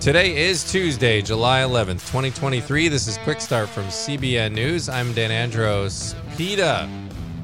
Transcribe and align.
Today 0.00 0.36
is 0.48 0.70
Tuesday, 0.70 1.22
July 1.22 1.60
11th, 1.60 2.06
2023. 2.06 2.88
This 2.88 3.08
is 3.08 3.16
Quick 3.18 3.40
Start 3.40 3.68
from 3.68 3.84
CBN 3.84 4.52
News. 4.52 4.88
I'm 4.88 5.12
Dan 5.14 5.30
Andros. 5.30 6.14
PETA 6.36 6.88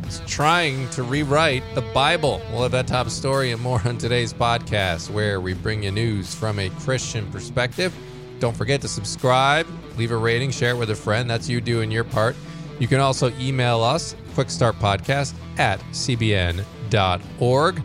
is 0.06 0.20
trying 0.26 0.88
to 0.90 1.02
rewrite 1.02 1.62
the 1.74 1.80
Bible. 1.80 2.42
We'll 2.50 2.62
have 2.62 2.72
that 2.72 2.86
top 2.86 3.08
story 3.08 3.52
and 3.52 3.62
more 3.62 3.80
on 3.86 3.96
today's 3.96 4.32
podcast, 4.32 5.10
where 5.10 5.40
we 5.40 5.54
bring 5.54 5.82
you 5.82 5.90
news 5.90 6.34
from 6.34 6.58
a 6.58 6.68
Christian 6.70 7.30
perspective. 7.30 7.94
Don't 8.40 8.56
forget 8.56 8.80
to 8.82 8.88
subscribe, 8.88 9.66
leave 9.96 10.10
a 10.10 10.16
rating, 10.16 10.50
share 10.50 10.72
it 10.72 10.78
with 10.78 10.90
a 10.90 10.96
friend. 10.96 11.30
That's 11.30 11.48
you 11.48 11.60
doing 11.60 11.90
your 11.90 12.04
part. 12.04 12.36
You 12.78 12.88
can 12.88 13.00
also 13.00 13.32
email 13.38 13.82
us, 13.82 14.14
quickstartpodcast 14.34 15.34
at 15.58 15.80
cbn.org. 15.92 17.82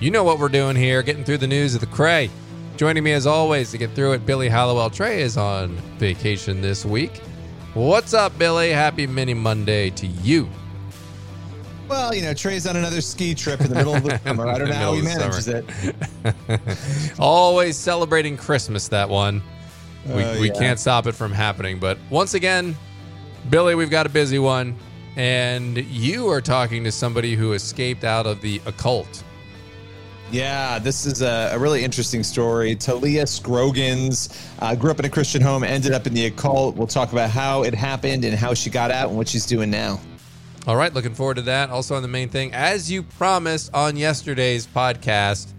You 0.00 0.10
know 0.10 0.24
what 0.24 0.38
we're 0.38 0.48
doing 0.48 0.76
here, 0.76 1.02
getting 1.02 1.24
through 1.24 1.38
the 1.38 1.46
news 1.46 1.74
of 1.74 1.80
the 1.80 1.86
Cray. 1.86 2.30
Joining 2.76 3.04
me 3.04 3.12
as 3.12 3.26
always 3.26 3.70
to 3.70 3.78
get 3.78 3.90
through 3.92 4.12
it, 4.12 4.26
Billy 4.26 4.48
Hallowell. 4.48 4.90
Trey 4.90 5.22
is 5.22 5.36
on 5.36 5.76
vacation 5.98 6.60
this 6.60 6.84
week. 6.84 7.18
What's 7.74 8.14
up, 8.14 8.36
Billy? 8.38 8.70
Happy 8.70 9.06
Mini 9.06 9.34
Monday 9.34 9.90
to 9.90 10.06
you. 10.06 10.48
Well, 11.88 12.14
you 12.14 12.22
know, 12.22 12.34
Trey's 12.34 12.66
on 12.66 12.76
another 12.76 13.00
ski 13.00 13.34
trip 13.34 13.60
in 13.60 13.68
the 13.68 13.76
middle 13.76 13.94
of 13.94 14.02
the 14.02 14.18
summer. 14.24 14.48
I 14.48 14.58
don't 14.58 14.68
know 14.68 14.74
how 14.74 14.94
he 14.94 15.02
manages 15.02 15.46
it. 15.48 15.64
Always 17.18 17.76
celebrating 17.76 18.36
Christmas, 18.36 18.88
that 18.88 19.08
one. 19.08 19.42
We, 20.06 20.22
Uh, 20.24 20.40
we 20.40 20.48
yeah. 20.48 20.58
can't 20.58 20.80
stop 20.80 21.06
it 21.06 21.12
from 21.12 21.30
happening. 21.32 21.78
But 21.78 21.98
once 22.10 22.34
again, 22.34 22.74
Billy, 23.50 23.74
we've 23.74 23.90
got 23.90 24.06
a 24.06 24.10
busy 24.10 24.38
one. 24.40 24.76
And 25.16 25.76
you 25.76 26.28
are 26.28 26.40
talking 26.40 26.82
to 26.84 26.90
somebody 26.90 27.36
who 27.36 27.52
escaped 27.52 28.02
out 28.02 28.26
of 28.26 28.40
the 28.40 28.60
occult. 28.66 29.22
Yeah, 30.30 30.78
this 30.78 31.06
is 31.06 31.22
a, 31.22 31.50
a 31.52 31.58
really 31.58 31.84
interesting 31.84 32.24
story. 32.24 32.74
Talia 32.74 33.26
Scroggins 33.26 34.48
uh, 34.58 34.74
grew 34.74 34.90
up 34.90 34.98
in 34.98 35.04
a 35.04 35.10
Christian 35.10 35.40
home, 35.40 35.62
ended 35.62 35.92
up 35.92 36.06
in 36.06 36.14
the 36.14 36.26
occult. 36.26 36.76
We'll 36.76 36.86
talk 36.86 37.12
about 37.12 37.30
how 37.30 37.62
it 37.62 37.74
happened 37.74 38.24
and 38.24 38.34
how 38.34 38.54
she 38.54 38.70
got 38.70 38.90
out 38.90 39.08
and 39.08 39.16
what 39.16 39.28
she's 39.28 39.46
doing 39.46 39.70
now. 39.70 40.00
All 40.66 40.76
right, 40.76 40.92
looking 40.92 41.14
forward 41.14 41.34
to 41.34 41.42
that. 41.42 41.70
Also, 41.70 41.94
on 41.94 42.02
the 42.02 42.08
main 42.08 42.30
thing, 42.30 42.52
as 42.54 42.90
you 42.90 43.02
promised 43.02 43.72
on 43.74 43.96
yesterday's 43.96 44.66
podcast, 44.66 45.52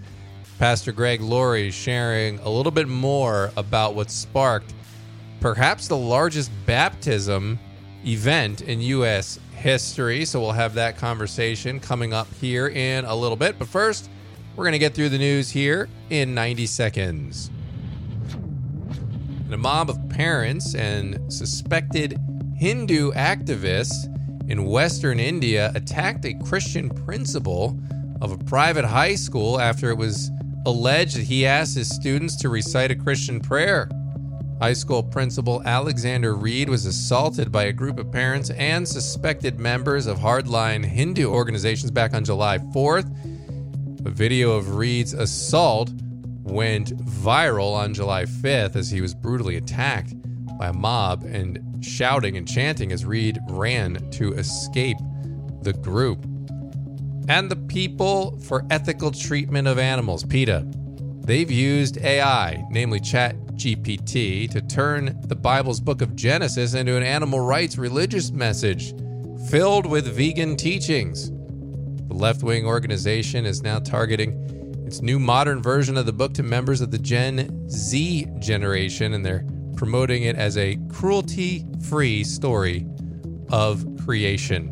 Pastor 0.58 0.92
Greg 0.92 1.22
Laurie 1.22 1.70
sharing 1.70 2.40
a 2.40 2.50
little 2.50 2.72
bit 2.72 2.88
more 2.88 3.52
about 3.56 3.94
what 3.94 4.10
sparked 4.10 4.74
perhaps 5.42 5.88
the 5.88 5.98
largest 5.98 6.50
baptism 6.66 7.60
event 8.04 8.62
in 8.62 8.82
U.S. 8.82 9.40
history. 9.54 10.26
So, 10.26 10.42
we'll 10.42 10.54
have 10.54 10.74
that 10.74 10.98
conversation 10.98 11.80
coming 11.80 12.12
up 12.12 12.28
here 12.42 12.68
in 12.68 13.06
a 13.06 13.16
little 13.16 13.38
bit. 13.38 13.60
But 13.60 13.68
first, 13.68 14.10
we're 14.56 14.64
going 14.64 14.74
to 14.74 14.80
get 14.80 14.94
through 14.94 15.10
the 15.10 15.18
news 15.18 15.50
here 15.50 15.90
in 16.10 16.34
90 16.34 16.66
seconds. 16.66 17.50
And 19.44 19.54
a 19.54 19.58
mob 19.58 19.90
of 19.90 20.10
parents 20.10 20.76
and 20.76 21.32
suspected 21.32 22.18
Hindu 22.56 23.12
activists 23.12 24.12
in 24.50 24.66
Western 24.66 25.20
India 25.20 25.72
attacked 25.76 26.26
a 26.26 26.34
Christian 26.46 26.90
principal 26.90 27.78
of 28.22 28.32
a 28.32 28.38
private 28.38 28.86
high 28.86 29.16
school 29.16 29.60
after 29.60 29.90
it 29.90 29.98
was 29.98 30.32
alleged 30.66 31.18
that 31.18 31.24
he 31.24 31.46
asked 31.46 31.76
his 31.76 31.94
students 31.94 32.36
to 32.38 32.50
recite 32.50 32.92
a 32.92 32.96
Christian 32.96 33.42
prayer. 33.42 33.90
High 34.62 34.74
school 34.74 35.04
principal 35.04 35.62
Alexander 35.66 36.34
Reed 36.34 36.70
was 36.70 36.86
assaulted 36.86 37.52
by 37.52 37.66
a 37.66 37.74
group 37.74 38.00
of 38.00 38.10
parents 38.10 38.52
and 38.52 38.88
suspected 38.88 39.60
members 39.60 40.08
of 40.08 40.18
hardline 40.18 40.86
Hindu 40.86 41.28
organizations 41.28 41.92
back 41.92 42.14
on 42.14 42.24
July 42.24 42.58
4th. 42.58 43.35
A 44.06 44.10
video 44.12 44.52
of 44.52 44.76
Reed's 44.76 45.14
assault 45.14 45.92
went 46.44 46.96
viral 47.06 47.74
on 47.74 47.92
July 47.96 48.26
5th 48.26 48.76
as 48.76 48.92
he 48.92 49.02
was 49.02 49.16
brutally 49.16 49.58
attacked 49.58 50.14
by 50.60 50.68
a 50.68 50.74
mob 50.74 51.24
and 51.24 51.84
shouting 51.84 52.38
and 52.38 52.48
chanting 52.48 52.92
as 52.92 53.04
Reed 53.04 53.40
ran 53.50 53.96
to 54.12 54.34
escape 54.34 54.98
the 55.64 55.74
group. 55.74 56.24
And 57.28 57.50
the 57.50 57.56
People 57.68 58.38
for 58.42 58.64
Ethical 58.70 59.10
Treatment 59.10 59.68
of 59.68 59.80
Animals, 59.80 60.24
PETA, 60.24 60.68
they've 61.22 61.50
used 61.50 61.98
AI, 61.98 62.64
namely 62.70 63.00
ChatGPT, 63.00 64.52
to 64.52 64.62
turn 64.62 65.20
the 65.24 65.36
Bible's 65.36 65.80
book 65.80 66.04
of 66.04 66.16
Genesis 66.16 66.76
into 66.76 66.96
an 66.96 67.02
animal 67.02 67.40
rights 67.40 67.80
religious 67.80 68.30
message 68.30 68.94
filled 69.50 69.88
with 69.88 70.16
vegan 70.16 70.56
teachings. 70.56 71.32
The 72.16 72.22
left 72.22 72.44
wing 72.44 72.66
organization 72.66 73.46
is 73.46 73.62
now 73.62 73.80
targeting 73.80 74.86
its 74.88 75.02
new 75.02 75.20
modern 75.20 75.62
version 75.62 75.98
of 75.98 76.06
the 76.06 76.14
book 76.14 76.34
to 76.36 76.44
members 76.44 76.80
of 76.80 76.90
the 76.90 76.98
Gen 76.98 77.70
Z 77.70 78.26
generation, 78.40 79.14
and 79.14 79.26
they're 79.26 79.46
promoting 79.76 80.24
it 80.24 80.38
as 80.38 80.58
a 80.58 80.80
cruelty 80.88 81.66
free 81.90 82.24
story 82.24 82.88
of 83.50 83.86
creation. 84.06 84.70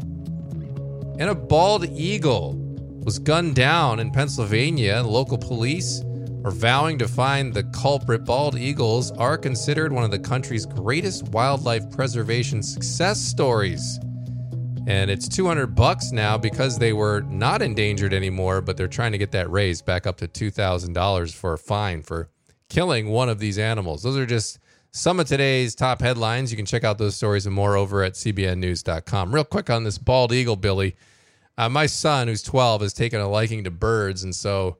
And 1.19 1.29
a 1.29 1.35
bald 1.35 1.83
eagle 1.89 2.55
was 3.03 3.19
gunned 3.19 3.57
down 3.57 3.99
in 3.99 4.09
Pennsylvania. 4.11 5.03
Local 5.03 5.37
police 5.37 6.01
are 6.45 6.51
vowing 6.51 6.97
to 6.99 7.09
find 7.09 7.53
the 7.53 7.63
culprit. 7.63 8.23
Bald 8.23 8.57
eagles 8.57 9.11
are 9.11 9.37
considered 9.37 9.91
one 9.91 10.05
of 10.05 10.11
the 10.11 10.19
country's 10.19 10.65
greatest 10.65 11.27
wildlife 11.27 11.91
preservation 11.91 12.63
success 12.63 13.19
stories 13.19 13.99
and 14.85 15.09
it's 15.09 15.27
200 15.27 15.67
bucks 15.75 16.11
now 16.11 16.37
because 16.37 16.77
they 16.77 16.93
were 16.93 17.21
not 17.21 17.61
endangered 17.61 18.13
anymore 18.13 18.61
but 18.61 18.75
they're 18.75 18.87
trying 18.87 19.11
to 19.11 19.17
get 19.17 19.31
that 19.31 19.49
raised 19.49 19.85
back 19.85 20.05
up 20.05 20.17
to 20.17 20.27
$2000 20.27 21.33
for 21.33 21.53
a 21.53 21.57
fine 21.57 22.01
for 22.01 22.29
killing 22.69 23.09
one 23.09 23.29
of 23.29 23.39
these 23.39 23.59
animals. 23.59 24.03
Those 24.03 24.17
are 24.17 24.25
just 24.25 24.59
some 24.91 25.19
of 25.19 25.27
today's 25.27 25.75
top 25.75 26.01
headlines. 26.01 26.51
You 26.51 26.57
can 26.57 26.65
check 26.65 26.83
out 26.83 26.97
those 26.97 27.15
stories 27.15 27.45
and 27.45 27.55
more 27.55 27.77
over 27.77 28.03
at 28.03 28.13
cbnnews.com 28.13 29.33
real 29.33 29.43
quick 29.43 29.69
on 29.69 29.83
this 29.83 29.97
bald 29.97 30.33
eagle 30.33 30.55
billy. 30.55 30.95
Uh, 31.57 31.69
my 31.69 31.85
son 31.85 32.27
who's 32.27 32.41
12 32.41 32.81
has 32.81 32.93
taken 32.93 33.21
a 33.21 33.29
liking 33.29 33.63
to 33.63 33.71
birds 33.71 34.23
and 34.23 34.33
so 34.33 34.77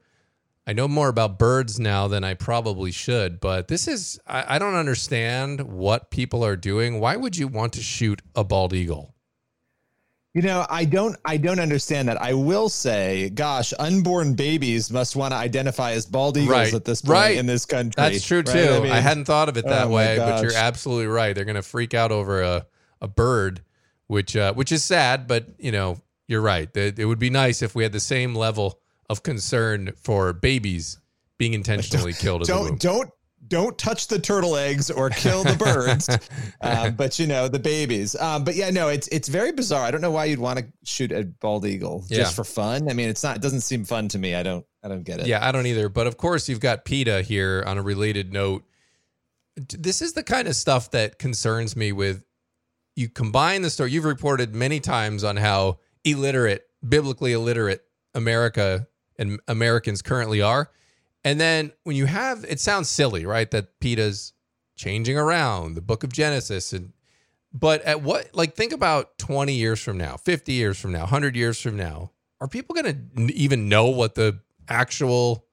i 0.66 0.74
know 0.74 0.88
more 0.88 1.08
about 1.08 1.38
birds 1.38 1.80
now 1.80 2.08
than 2.08 2.24
i 2.24 2.34
probably 2.34 2.92
should 2.92 3.40
but 3.40 3.68
this 3.68 3.88
is 3.88 4.20
I, 4.26 4.56
I 4.56 4.58
don't 4.58 4.74
understand 4.74 5.62
what 5.62 6.10
people 6.10 6.44
are 6.44 6.56
doing. 6.56 7.00
Why 7.00 7.16
would 7.16 7.38
you 7.38 7.48
want 7.48 7.74
to 7.74 7.82
shoot 7.82 8.24
a 8.34 8.44
bald 8.44 8.74
eagle 8.74 9.13
You 10.34 10.42
know, 10.42 10.66
I 10.68 10.86
don't 10.86 11.16
I 11.24 11.38
don't 11.38 11.60
understand 11.60 12.08
that. 12.08 12.20
I 12.20 12.34
will 12.34 12.68
say, 12.68 13.30
gosh, 13.30 13.72
unborn 13.78 14.34
babies 14.34 14.90
must 14.90 15.16
want 15.16 15.32
to 15.32 15.36
identify 15.38 15.92
as 15.92 16.08
bald 16.08 16.38
eagles 16.38 16.50
Right. 16.50 16.74
at 16.74 16.86
this 16.86 17.02
point 17.04 17.12
Right. 17.12 17.38
in 17.38 17.46
this 17.46 17.68
country. 17.68 17.94
That's 17.96 18.26
true 18.26 18.40
right? 18.40 18.48
too. 18.48 18.74
I, 18.74 18.80
mean, 18.80 18.92
hadn't 18.92 19.26
thought 19.26 19.48
of 19.48 19.58
it 19.58 19.66
that 19.66 19.86
oh 19.88 19.90
way, 19.90 20.18
but 20.18 20.42
you're 20.42 20.56
absolutely 20.56 21.06
right. 21.06 21.36
They're 21.36 21.46
going 21.46 21.56
to 21.56 21.62
freak 21.62 21.94
out 21.94 22.12
over 22.12 22.42
a, 22.42 22.66
a 23.00 23.08
bird, 23.08 23.62
which 24.08 24.36
uh, 24.36 24.54
which 24.54 24.72
is 24.72 24.84
sad, 24.84 25.28
but 25.28 25.46
you 25.60 25.72
know 25.72 26.02
you're 26.28 26.42
right. 26.42 26.76
It, 26.76 26.98
it 26.98 27.06
would 27.06 27.20
be 27.20 27.30
nice 27.30 27.62
if 27.62 27.76
we 27.76 27.84
had 27.84 27.92
the 27.92 28.00
same 28.00 28.34
level 28.34 28.80
of 29.12 29.22
concern 29.22 29.94
for 29.98 30.34
babies 30.34 30.98
being 31.38 31.54
intentionally 31.54 32.14
killed 32.14 32.42
in 32.42 32.48
the 32.48 32.60
womb. 32.60 32.78
don't 32.78 32.82
don't 32.82 33.10
don't 33.54 33.78
touch 33.78 34.08
the 34.08 34.20
turtle 34.20 34.58
eggs 34.58 34.92
or 34.92 35.10
kill 35.10 35.44
the 35.44 35.56
birds 35.56 36.10
uh, 36.62 36.90
but 36.90 37.18
you 37.20 37.26
know 37.28 37.48
the 37.48 37.60
babies 37.60 38.16
um, 38.20 38.44
but 38.44 38.56
yeah 38.56 38.70
no 38.70 38.90
it's 38.90 39.08
it's 39.08 39.28
very 39.30 39.52
bizarre 39.52 39.84
i 39.86 39.92
don't 39.92 40.02
know 40.02 40.12
why 40.12 40.26
you'd 40.26 40.40
want 40.40 40.60
to 40.60 40.66
shoot 40.84 41.12
a 41.12 41.24
bald 41.24 41.66
eagle 41.66 42.04
Yeah. 42.10 42.18
just 42.20 42.36
for 42.36 42.44
fun 42.44 42.90
i 42.90 42.94
mean 42.94 43.08
it's 43.10 43.24
not 43.24 43.38
it 43.38 43.42
doesn't 43.42 43.62
seem 43.62 43.86
fun 43.86 44.08
to 44.10 44.20
me 44.20 44.36
i 44.36 44.44
don't 44.44 44.66
i 44.84 44.88
don't 44.90 45.04
get 45.04 45.20
it 45.22 45.28
Yeah, 45.28 45.48
I 45.48 45.52
don't 45.54 45.66
either. 45.68 45.88
But 45.88 46.08
of 46.08 46.18
course, 46.18 46.50
you've 46.50 46.60
got 46.60 46.84
PETA 46.84 47.22
here 47.22 47.64
on 47.66 47.78
a 47.78 47.82
related 47.82 48.34
note. 48.34 48.66
This 49.56 50.02
is 50.02 50.12
the 50.14 50.24
kind 50.24 50.48
of 50.48 50.56
stuff 50.56 50.92
that 50.92 51.20
concerns 51.20 51.76
me 51.76 51.92
with 51.94 52.24
you 52.96 53.08
combine 53.08 53.62
the 53.62 53.70
story. 53.70 53.92
You've 53.92 54.04
reported 54.06 54.54
many 54.54 54.80
times 54.80 55.24
on 55.24 55.38
how 55.38 55.80
illiterate, 56.04 56.64
biblically 56.88 57.32
illiterate 57.34 57.82
America 58.14 58.88
and 59.18 59.40
Americans 59.48 60.02
currently 60.02 60.42
are. 60.42 60.70
And 61.24 61.40
then 61.40 61.72
when 61.84 61.96
you 61.96 62.06
have, 62.06 62.44
it 62.48 62.60
sounds 62.60 62.90
silly, 62.90 63.26
right? 63.26 63.50
That 63.52 63.80
PETA's 63.80 64.34
changing 64.76 65.18
around 65.18 65.76
the 65.76 65.82
book 65.82 66.04
of 66.04 66.12
Genesis. 66.12 66.74
And, 66.74 66.94
but 67.54 67.82
at 67.84 68.02
what, 68.02 68.30
like, 68.34 68.56
think 68.56 68.74
about 68.74 69.18
20 69.18 69.54
years 69.54 69.82
from 69.82 69.98
now, 69.98 70.18
50 70.18 70.52
years 70.52 70.80
from 70.80 70.92
now, 70.92 71.02
100 71.02 71.36
years 71.36 71.60
from 71.62 71.78
now. 71.78 72.12
Are 72.42 72.48
people 72.48 72.76
going 72.76 73.10
to 73.16 73.34
even 73.34 73.70
know 73.70 73.88
what 73.88 74.16
the 74.16 74.40
actual 74.68 75.46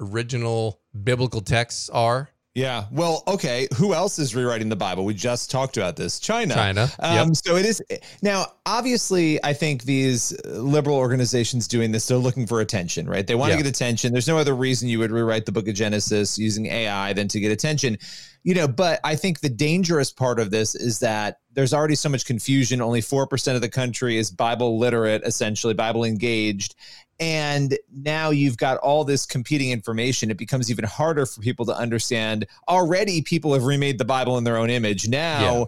original 0.00 0.80
biblical 1.02 1.40
texts 1.40 1.88
are? 1.90 2.30
Yeah. 2.56 2.86
Well, 2.90 3.22
okay. 3.28 3.68
Who 3.76 3.92
else 3.92 4.18
is 4.18 4.34
rewriting 4.34 4.70
the 4.70 4.76
Bible? 4.76 5.04
We 5.04 5.12
just 5.12 5.50
talked 5.50 5.76
about 5.76 5.94
this. 5.94 6.18
China. 6.18 6.54
China, 6.54 6.90
Um, 7.00 7.28
yep. 7.28 7.36
So 7.36 7.56
it 7.56 7.66
is 7.66 7.82
now. 8.22 8.46
Obviously, 8.64 9.38
I 9.44 9.52
think 9.52 9.82
these 9.84 10.34
liberal 10.46 10.96
organizations 10.96 11.68
doing 11.68 11.92
this, 11.92 12.06
they're 12.08 12.16
looking 12.16 12.46
for 12.46 12.62
attention, 12.62 13.08
right? 13.08 13.26
They 13.26 13.34
want 13.34 13.50
Yeah. 13.50 13.58
to 13.58 13.62
get 13.62 13.68
attention. 13.68 14.10
There's 14.12 14.26
no 14.26 14.38
other 14.38 14.56
reason 14.56 14.88
you 14.88 14.98
would 15.00 15.12
rewrite 15.12 15.44
the 15.44 15.52
Book 15.52 15.68
of 15.68 15.74
Genesis 15.74 16.38
using 16.38 16.64
AI 16.66 17.12
than 17.12 17.28
to 17.28 17.40
get 17.40 17.52
attention, 17.52 17.98
you 18.42 18.54
know. 18.54 18.66
But 18.66 19.00
I 19.04 19.16
think 19.16 19.40
the 19.40 19.50
dangerous 19.50 20.10
part 20.10 20.40
of 20.40 20.50
this 20.50 20.74
is 20.74 20.98
that 21.00 21.36
there's 21.52 21.74
already 21.74 21.94
so 21.94 22.08
much 22.08 22.24
confusion. 22.24 22.80
Only 22.80 23.02
four 23.02 23.26
percent 23.26 23.56
of 23.56 23.62
the 23.62 23.68
country 23.68 24.16
is 24.16 24.30
Bible 24.30 24.78
literate, 24.78 25.22
essentially 25.26 25.74
Bible 25.74 26.04
engaged. 26.04 26.74
And 27.18 27.78
now 27.90 28.30
you've 28.30 28.58
got 28.58 28.76
all 28.78 29.04
this 29.04 29.24
competing 29.24 29.70
information. 29.70 30.30
It 30.30 30.36
becomes 30.36 30.70
even 30.70 30.84
harder 30.84 31.24
for 31.24 31.40
people 31.40 31.64
to 31.66 31.76
understand. 31.76 32.46
Already, 32.68 33.22
people 33.22 33.54
have 33.54 33.64
remade 33.64 33.98
the 33.98 34.04
Bible 34.04 34.36
in 34.36 34.44
their 34.44 34.58
own 34.58 34.68
image. 34.68 35.08
Now, 35.08 35.58
yeah. 35.58 35.64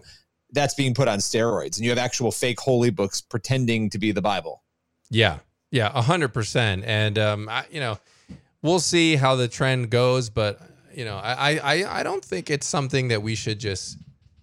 that's 0.51 0.75
being 0.75 0.93
put 0.93 1.07
on 1.07 1.19
steroids, 1.19 1.77
and 1.77 1.85
you 1.85 1.89
have 1.89 1.97
actual 1.97 2.31
fake 2.31 2.59
holy 2.59 2.91
books 2.91 3.21
pretending 3.21 3.89
to 3.89 3.97
be 3.97 4.11
the 4.11 4.21
Bible. 4.21 4.61
Yeah, 5.09 5.39
yeah, 5.71 5.91
a 5.93 6.03
hundred 6.03 6.33
percent. 6.35 6.83
And 6.85 7.17
um, 7.17 7.49
I, 7.49 7.65
you 7.71 7.79
know, 7.79 7.97
we'll 8.61 8.79
see 8.79 9.15
how 9.15 9.35
the 9.35 9.47
trend 9.47 9.89
goes, 9.89 10.29
but 10.29 10.61
you 10.93 11.05
know, 11.05 11.17
I, 11.17 11.57
I, 11.57 11.99
I 11.99 12.03
don't 12.03 12.23
think 12.23 12.49
it's 12.49 12.67
something 12.67 13.07
that 13.07 13.21
we 13.21 13.35
should 13.35 13.59
just 13.59 13.97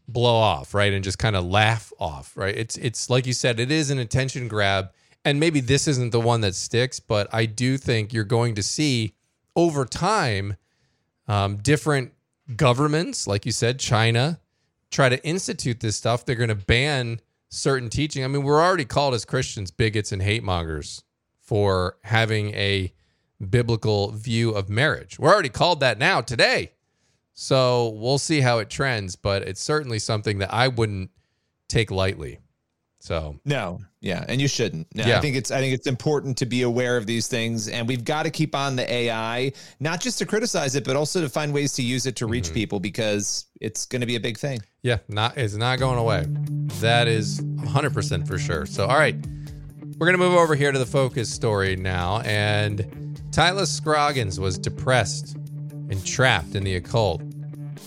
blow 0.09 0.35
off, 0.35 0.75
right, 0.75 0.93
and 0.93 1.05
just 1.05 1.19
kind 1.19 1.37
of 1.37 1.45
laugh 1.45 1.93
off, 1.99 2.37
right? 2.37 2.57
It's, 2.57 2.77
it's 2.79 3.11
like 3.11 3.27
you 3.27 3.33
said, 3.33 3.61
it 3.61 3.71
is 3.71 3.91
an 3.91 3.99
attention 3.99 4.49
grab 4.49 4.91
and 5.27 5.41
maybe 5.41 5.59
this 5.59 5.89
isn't 5.89 6.13
the 6.13 6.21
one 6.21 6.41
that 6.43 6.55
sticks, 6.55 7.01
but 7.01 7.27
I 7.33 7.47
do 7.47 7.77
think 7.77 8.13
you're 8.13 8.23
going 8.23 8.55
to 8.55 8.63
see 8.63 9.15
over 9.57 9.85
time 9.85 10.55
um, 11.27 11.57
different 11.57 12.13
governments, 12.55 13.27
like 13.27 13.45
you 13.45 13.51
said, 13.51 13.81
China, 13.81 14.39
try 14.89 15.09
to 15.09 15.23
institute 15.27 15.81
this 15.81 15.97
stuff. 15.97 16.25
They're 16.25 16.37
going 16.37 16.49
to 16.49 16.55
ban 16.55 17.21
certain 17.49 17.91
teaching. 17.91 18.23
I 18.23 18.29
mean, 18.29 18.45
we're 18.45 18.63
already 18.63 18.85
called 18.85 19.15
as 19.15 19.25
Christians 19.25 19.73
bigots 19.73 20.13
and 20.13 20.23
hate 20.23 20.45
mongers 20.45 21.03
for 21.41 21.99
having 22.05 22.55
a 22.55 22.93
biblical 23.51 24.13
view 24.13 24.53
of 24.53 24.71
marriage. 24.71 25.19
We're 25.19 25.33
already 25.33 25.49
called 25.49 25.81
that 25.81 25.99
now 25.99 26.21
today. 26.21 26.71
So 27.35 27.89
we'll 27.89 28.19
see 28.19 28.43
how 28.43 28.61
it 28.61 28.71
trends, 28.71 29.17
but 29.17 29.43
it's 29.43 29.61
certainly 29.61 29.99
something 29.99 30.39
that 30.39 30.55
I 30.55 30.69
wouldn't 30.69 31.11
take 31.69 31.91
lightly. 31.91 32.39
So 33.07 33.39
no, 33.45 33.79
yeah, 34.01 34.25
and 34.29 34.41
you 34.41 34.49
shouldn't. 34.49 34.93
No, 34.93 35.07
yeah. 35.07 35.19
I 35.19 35.21
think 35.21 35.37
it's 35.37 35.53
I 35.53 35.61
think 35.61 35.73
it's 35.73 35.87
important 35.87 36.37
to 36.39 36.47
be 36.47 36.63
aware 36.63 36.97
of 36.97 37.07
these 37.07 37.29
things, 37.29 37.69
and 37.69 37.87
we've 37.87 38.05
got 38.05 38.25
to 38.25 38.31
keep 38.31 38.53
on 38.53 38.75
the 38.75 38.93
AI, 38.93 39.53
not 39.79 40.01
just 40.01 40.19
to 40.19 40.27
criticize 40.27 40.75
it, 40.75 40.83
but 40.83 40.97
also 40.97 41.21
to 41.21 41.29
find 41.29 41.55
ways 41.55 41.73
to 41.75 41.85
use 41.85 42.07
it 42.07 42.17
to 42.17 42.27
reach 42.27 42.47
mm-hmm. 42.47 42.55
people 42.55 42.81
because 42.81 43.45
it's 43.61 43.87
going 43.87 44.01
to 44.01 44.09
be 44.09 44.17
a 44.17 44.21
big 44.21 44.37
thing. 44.37 44.59
Yeah, 44.83 44.99
not 45.07 45.39
it's 45.39 45.55
not 45.55 45.79
going 45.79 45.99
away. 45.99 46.27
That 46.81 47.07
is 47.07 47.41
100 47.43 47.95
percent 47.95 48.27
for 48.27 48.39
sure. 48.39 48.67
So 48.67 48.87
all 48.87 48.99
right, 48.99 49.15
we're 49.99 50.07
gonna 50.07 50.19
move 50.19 50.35
over 50.35 50.57
here 50.57 50.73
to 50.73 50.79
the 50.79 50.85
focus 50.85 51.33
story 51.33 51.77
now, 51.77 52.23
and 52.23 53.23
Tyler 53.31 53.67
Scroggins 53.67 54.41
was 54.41 54.59
depressed 54.59 55.37
and 55.91 56.05
trapped 56.05 56.57
in 56.57 56.65
the 56.65 56.75
occult. 56.75 57.23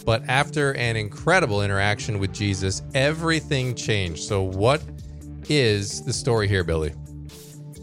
But 0.05 0.23
after 0.29 0.71
an 0.75 0.95
incredible 0.95 1.61
interaction 1.61 2.19
with 2.19 2.33
Jesus, 2.33 2.83
everything 2.93 3.75
changed. 3.75 4.23
So, 4.23 4.41
what 4.41 4.81
is 5.49 6.03
the 6.03 6.13
story 6.13 6.47
here, 6.47 6.63
Billy? 6.63 6.93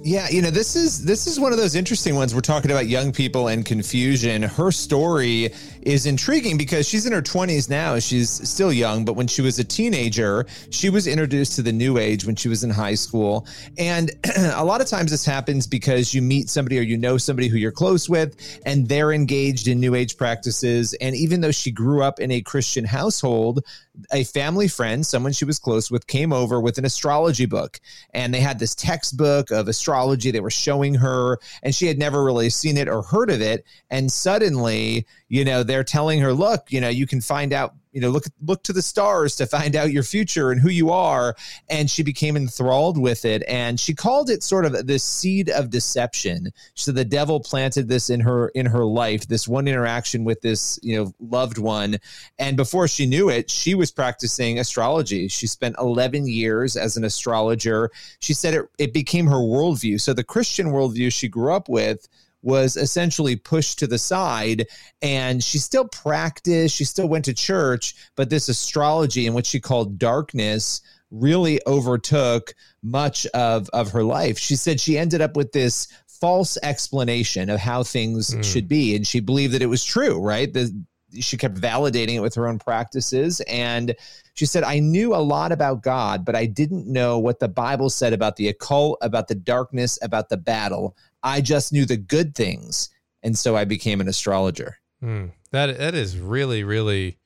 Yeah, 0.02 0.28
you 0.28 0.40
know, 0.40 0.50
this 0.50 0.76
is 0.76 1.04
this 1.04 1.26
is 1.26 1.40
one 1.40 1.52
of 1.52 1.58
those 1.58 1.74
interesting 1.74 2.14
ones. 2.14 2.32
We're 2.32 2.40
talking 2.40 2.70
about 2.70 2.86
young 2.86 3.10
people 3.12 3.48
and 3.48 3.66
confusion. 3.66 4.40
Her 4.42 4.70
story 4.70 5.52
is 5.86 6.04
intriguing 6.04 6.58
because 6.58 6.86
she's 6.86 7.06
in 7.06 7.12
her 7.12 7.22
20s 7.22 7.70
now. 7.70 7.96
She's 8.00 8.28
still 8.28 8.72
young, 8.72 9.04
but 9.04 9.12
when 9.12 9.28
she 9.28 9.40
was 9.40 9.60
a 9.60 9.64
teenager, 9.64 10.44
she 10.70 10.90
was 10.90 11.06
introduced 11.06 11.54
to 11.56 11.62
the 11.62 11.72
new 11.72 11.96
age 11.96 12.26
when 12.26 12.34
she 12.34 12.48
was 12.48 12.64
in 12.64 12.70
high 12.70 12.96
school. 12.96 13.46
And 13.78 14.10
a 14.36 14.64
lot 14.64 14.80
of 14.80 14.88
times 14.88 15.12
this 15.12 15.24
happens 15.24 15.68
because 15.68 16.12
you 16.12 16.22
meet 16.22 16.50
somebody 16.50 16.76
or 16.80 16.82
you 16.82 16.96
know 16.96 17.18
somebody 17.18 17.46
who 17.46 17.56
you're 17.56 17.70
close 17.70 18.08
with 18.08 18.60
and 18.66 18.88
they're 18.88 19.12
engaged 19.12 19.68
in 19.68 19.78
new 19.78 19.94
age 19.94 20.16
practices 20.16 20.92
and 20.94 21.14
even 21.14 21.40
though 21.40 21.52
she 21.52 21.70
grew 21.70 22.02
up 22.02 22.18
in 22.18 22.32
a 22.32 22.40
Christian 22.40 22.84
household, 22.84 23.64
a 24.12 24.24
family 24.24 24.68
friend, 24.68 25.06
someone 25.06 25.32
she 25.32 25.44
was 25.44 25.58
close 25.58 25.90
with, 25.90 26.06
came 26.06 26.32
over 26.32 26.60
with 26.60 26.78
an 26.78 26.84
astrology 26.84 27.46
book. 27.46 27.80
And 28.12 28.32
they 28.32 28.40
had 28.40 28.58
this 28.58 28.74
textbook 28.74 29.50
of 29.50 29.68
astrology 29.68 30.30
they 30.30 30.40
were 30.40 30.50
showing 30.50 30.94
her, 30.96 31.38
and 31.62 31.74
she 31.74 31.86
had 31.86 31.98
never 31.98 32.24
really 32.24 32.50
seen 32.50 32.76
it 32.76 32.88
or 32.88 33.02
heard 33.02 33.30
of 33.30 33.40
it. 33.40 33.64
And 33.90 34.10
suddenly, 34.10 35.06
you 35.28 35.44
know, 35.44 35.62
they're 35.76 35.84
telling 35.84 36.20
her, 36.20 36.32
look, 36.32 36.72
you 36.72 36.80
know, 36.80 36.88
you 36.88 37.06
can 37.06 37.20
find 37.20 37.52
out 37.52 37.74
you 37.92 38.02
know 38.02 38.10
look 38.10 38.24
look 38.42 38.62
to 38.62 38.74
the 38.74 38.82
stars 38.82 39.36
to 39.36 39.46
find 39.46 39.74
out 39.74 39.90
your 39.90 40.02
future 40.02 40.50
and 40.50 40.60
who 40.60 40.68
you 40.68 40.90
are. 40.90 41.34
And 41.70 41.90
she 41.90 42.02
became 42.02 42.36
enthralled 42.36 43.00
with 43.00 43.24
it. 43.24 43.42
And 43.48 43.80
she 43.80 43.94
called 43.94 44.28
it 44.28 44.42
sort 44.42 44.66
of 44.66 44.86
the 44.86 44.98
seed 44.98 45.48
of 45.48 45.70
deception. 45.70 46.50
So 46.74 46.92
the 46.92 47.06
devil 47.06 47.40
planted 47.40 47.88
this 47.88 48.10
in 48.10 48.20
her 48.20 48.48
in 48.48 48.66
her 48.66 48.84
life 48.84 49.28
this 49.28 49.48
one 49.48 49.66
interaction 49.66 50.24
with 50.24 50.42
this 50.42 50.78
you 50.82 50.96
know 50.96 51.14
loved 51.20 51.56
one. 51.56 51.98
And 52.38 52.56
before 52.56 52.86
she 52.86 53.06
knew 53.06 53.30
it 53.30 53.50
she 53.50 53.74
was 53.74 53.90
practicing 53.90 54.58
astrology. 54.58 55.28
She 55.28 55.46
spent 55.46 55.76
11 55.78 56.26
years 56.26 56.76
as 56.76 56.98
an 56.98 57.04
astrologer. 57.04 57.90
She 58.20 58.34
said 58.34 58.52
it, 58.52 58.68
it 58.78 58.92
became 58.92 59.26
her 59.26 59.36
worldview. 59.36 60.00
So 60.02 60.12
the 60.12 60.24
christian 60.24 60.66
worldview 60.68 61.12
she 61.12 61.28
grew 61.28 61.54
up 61.54 61.68
with 61.68 62.08
was 62.46 62.76
essentially 62.76 63.36
pushed 63.36 63.78
to 63.78 63.86
the 63.86 63.98
side 63.98 64.66
and 65.02 65.42
she 65.42 65.58
still 65.58 65.88
practiced 65.88 66.74
she 66.74 66.84
still 66.84 67.08
went 67.08 67.24
to 67.24 67.34
church 67.34 67.94
but 68.14 68.30
this 68.30 68.48
astrology 68.48 69.26
and 69.26 69.34
what 69.34 69.44
she 69.44 69.60
called 69.60 69.98
darkness 69.98 70.80
really 71.10 71.60
overtook 71.66 72.54
much 72.82 73.26
of 73.26 73.68
of 73.70 73.90
her 73.90 74.04
life. 74.04 74.38
She 74.38 74.56
said 74.56 74.80
she 74.80 74.98
ended 74.98 75.20
up 75.20 75.36
with 75.36 75.52
this 75.52 75.88
false 76.06 76.56
explanation 76.62 77.50
of 77.50 77.60
how 77.60 77.82
things 77.82 78.34
mm. 78.34 78.44
should 78.44 78.68
be 78.68 78.96
and 78.96 79.06
she 79.06 79.20
believed 79.20 79.52
that 79.54 79.62
it 79.62 79.66
was 79.66 79.84
true 79.84 80.18
right? 80.20 80.52
The, 80.52 80.72
she 81.20 81.36
kept 81.36 81.54
validating 81.54 82.14
it 82.14 82.20
with 82.20 82.34
her 82.34 82.48
own 82.48 82.58
practices 82.58 83.40
and 83.42 83.94
she 84.34 84.44
said 84.44 84.64
i 84.64 84.80
knew 84.80 85.14
a 85.14 85.22
lot 85.22 85.52
about 85.52 85.80
god 85.80 86.24
but 86.24 86.34
i 86.34 86.44
didn't 86.44 86.86
know 86.86 87.16
what 87.18 87.38
the 87.38 87.48
bible 87.48 87.88
said 87.88 88.12
about 88.12 88.36
the 88.36 88.48
occult 88.48 88.98
about 89.00 89.28
the 89.28 89.34
darkness 89.34 89.98
about 90.02 90.28
the 90.28 90.36
battle 90.36 90.96
I 91.26 91.40
just 91.40 91.72
knew 91.72 91.84
the 91.84 91.96
good 91.96 92.36
things. 92.36 92.88
And 93.24 93.36
so 93.36 93.56
I 93.56 93.64
became 93.64 94.00
an 94.00 94.06
astrologer. 94.06 94.78
Mm, 95.02 95.32
that 95.50 95.76
that 95.76 95.94
is 95.96 96.16
really, 96.18 96.62
really 96.62 97.18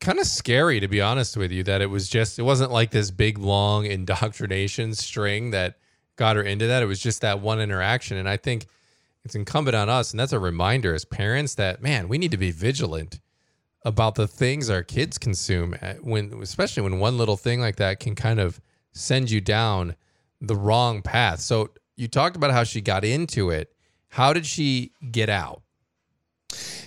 kind 0.00 0.18
of 0.18 0.26
scary 0.26 0.78
to 0.80 0.86
be 0.86 1.00
honest 1.00 1.34
with 1.34 1.50
you, 1.50 1.62
that 1.64 1.80
it 1.80 1.86
was 1.86 2.10
just 2.10 2.38
it 2.38 2.42
wasn't 2.42 2.70
like 2.70 2.90
this 2.90 3.10
big 3.10 3.38
long 3.38 3.86
indoctrination 3.96 4.94
string 4.94 5.50
that 5.52 5.78
got 6.16 6.36
her 6.36 6.42
into 6.42 6.66
that. 6.66 6.82
It 6.82 6.86
was 6.86 7.00
just 7.00 7.22
that 7.22 7.40
one 7.40 7.58
interaction. 7.58 8.18
And 8.18 8.28
I 8.28 8.36
think 8.36 8.66
it's 9.24 9.34
incumbent 9.34 9.74
on 9.74 9.88
us, 9.88 10.12
and 10.12 10.20
that's 10.20 10.34
a 10.34 10.38
reminder 10.38 10.94
as 10.94 11.06
parents 11.06 11.54
that 11.54 11.80
man, 11.80 12.08
we 12.08 12.18
need 12.18 12.32
to 12.32 12.36
be 12.36 12.50
vigilant 12.50 13.20
about 13.82 14.16
the 14.16 14.28
things 14.28 14.68
our 14.68 14.82
kids 14.82 15.16
consume 15.16 15.74
uh, 15.80 15.94
when 16.02 16.34
especially 16.42 16.82
when 16.82 16.98
one 16.98 17.16
little 17.16 17.38
thing 17.38 17.60
like 17.60 17.76
that 17.76 17.98
can 17.98 18.14
kind 18.14 18.40
of 18.40 18.60
send 18.92 19.30
you 19.30 19.40
down 19.40 19.96
the 20.42 20.56
wrong 20.56 21.00
path. 21.00 21.40
So 21.40 21.70
you 21.96 22.08
talked 22.08 22.36
about 22.36 22.50
how 22.50 22.64
she 22.64 22.80
got 22.80 23.04
into 23.04 23.50
it. 23.50 23.70
How 24.08 24.32
did 24.32 24.46
she 24.46 24.92
get 25.10 25.28
out? 25.28 25.62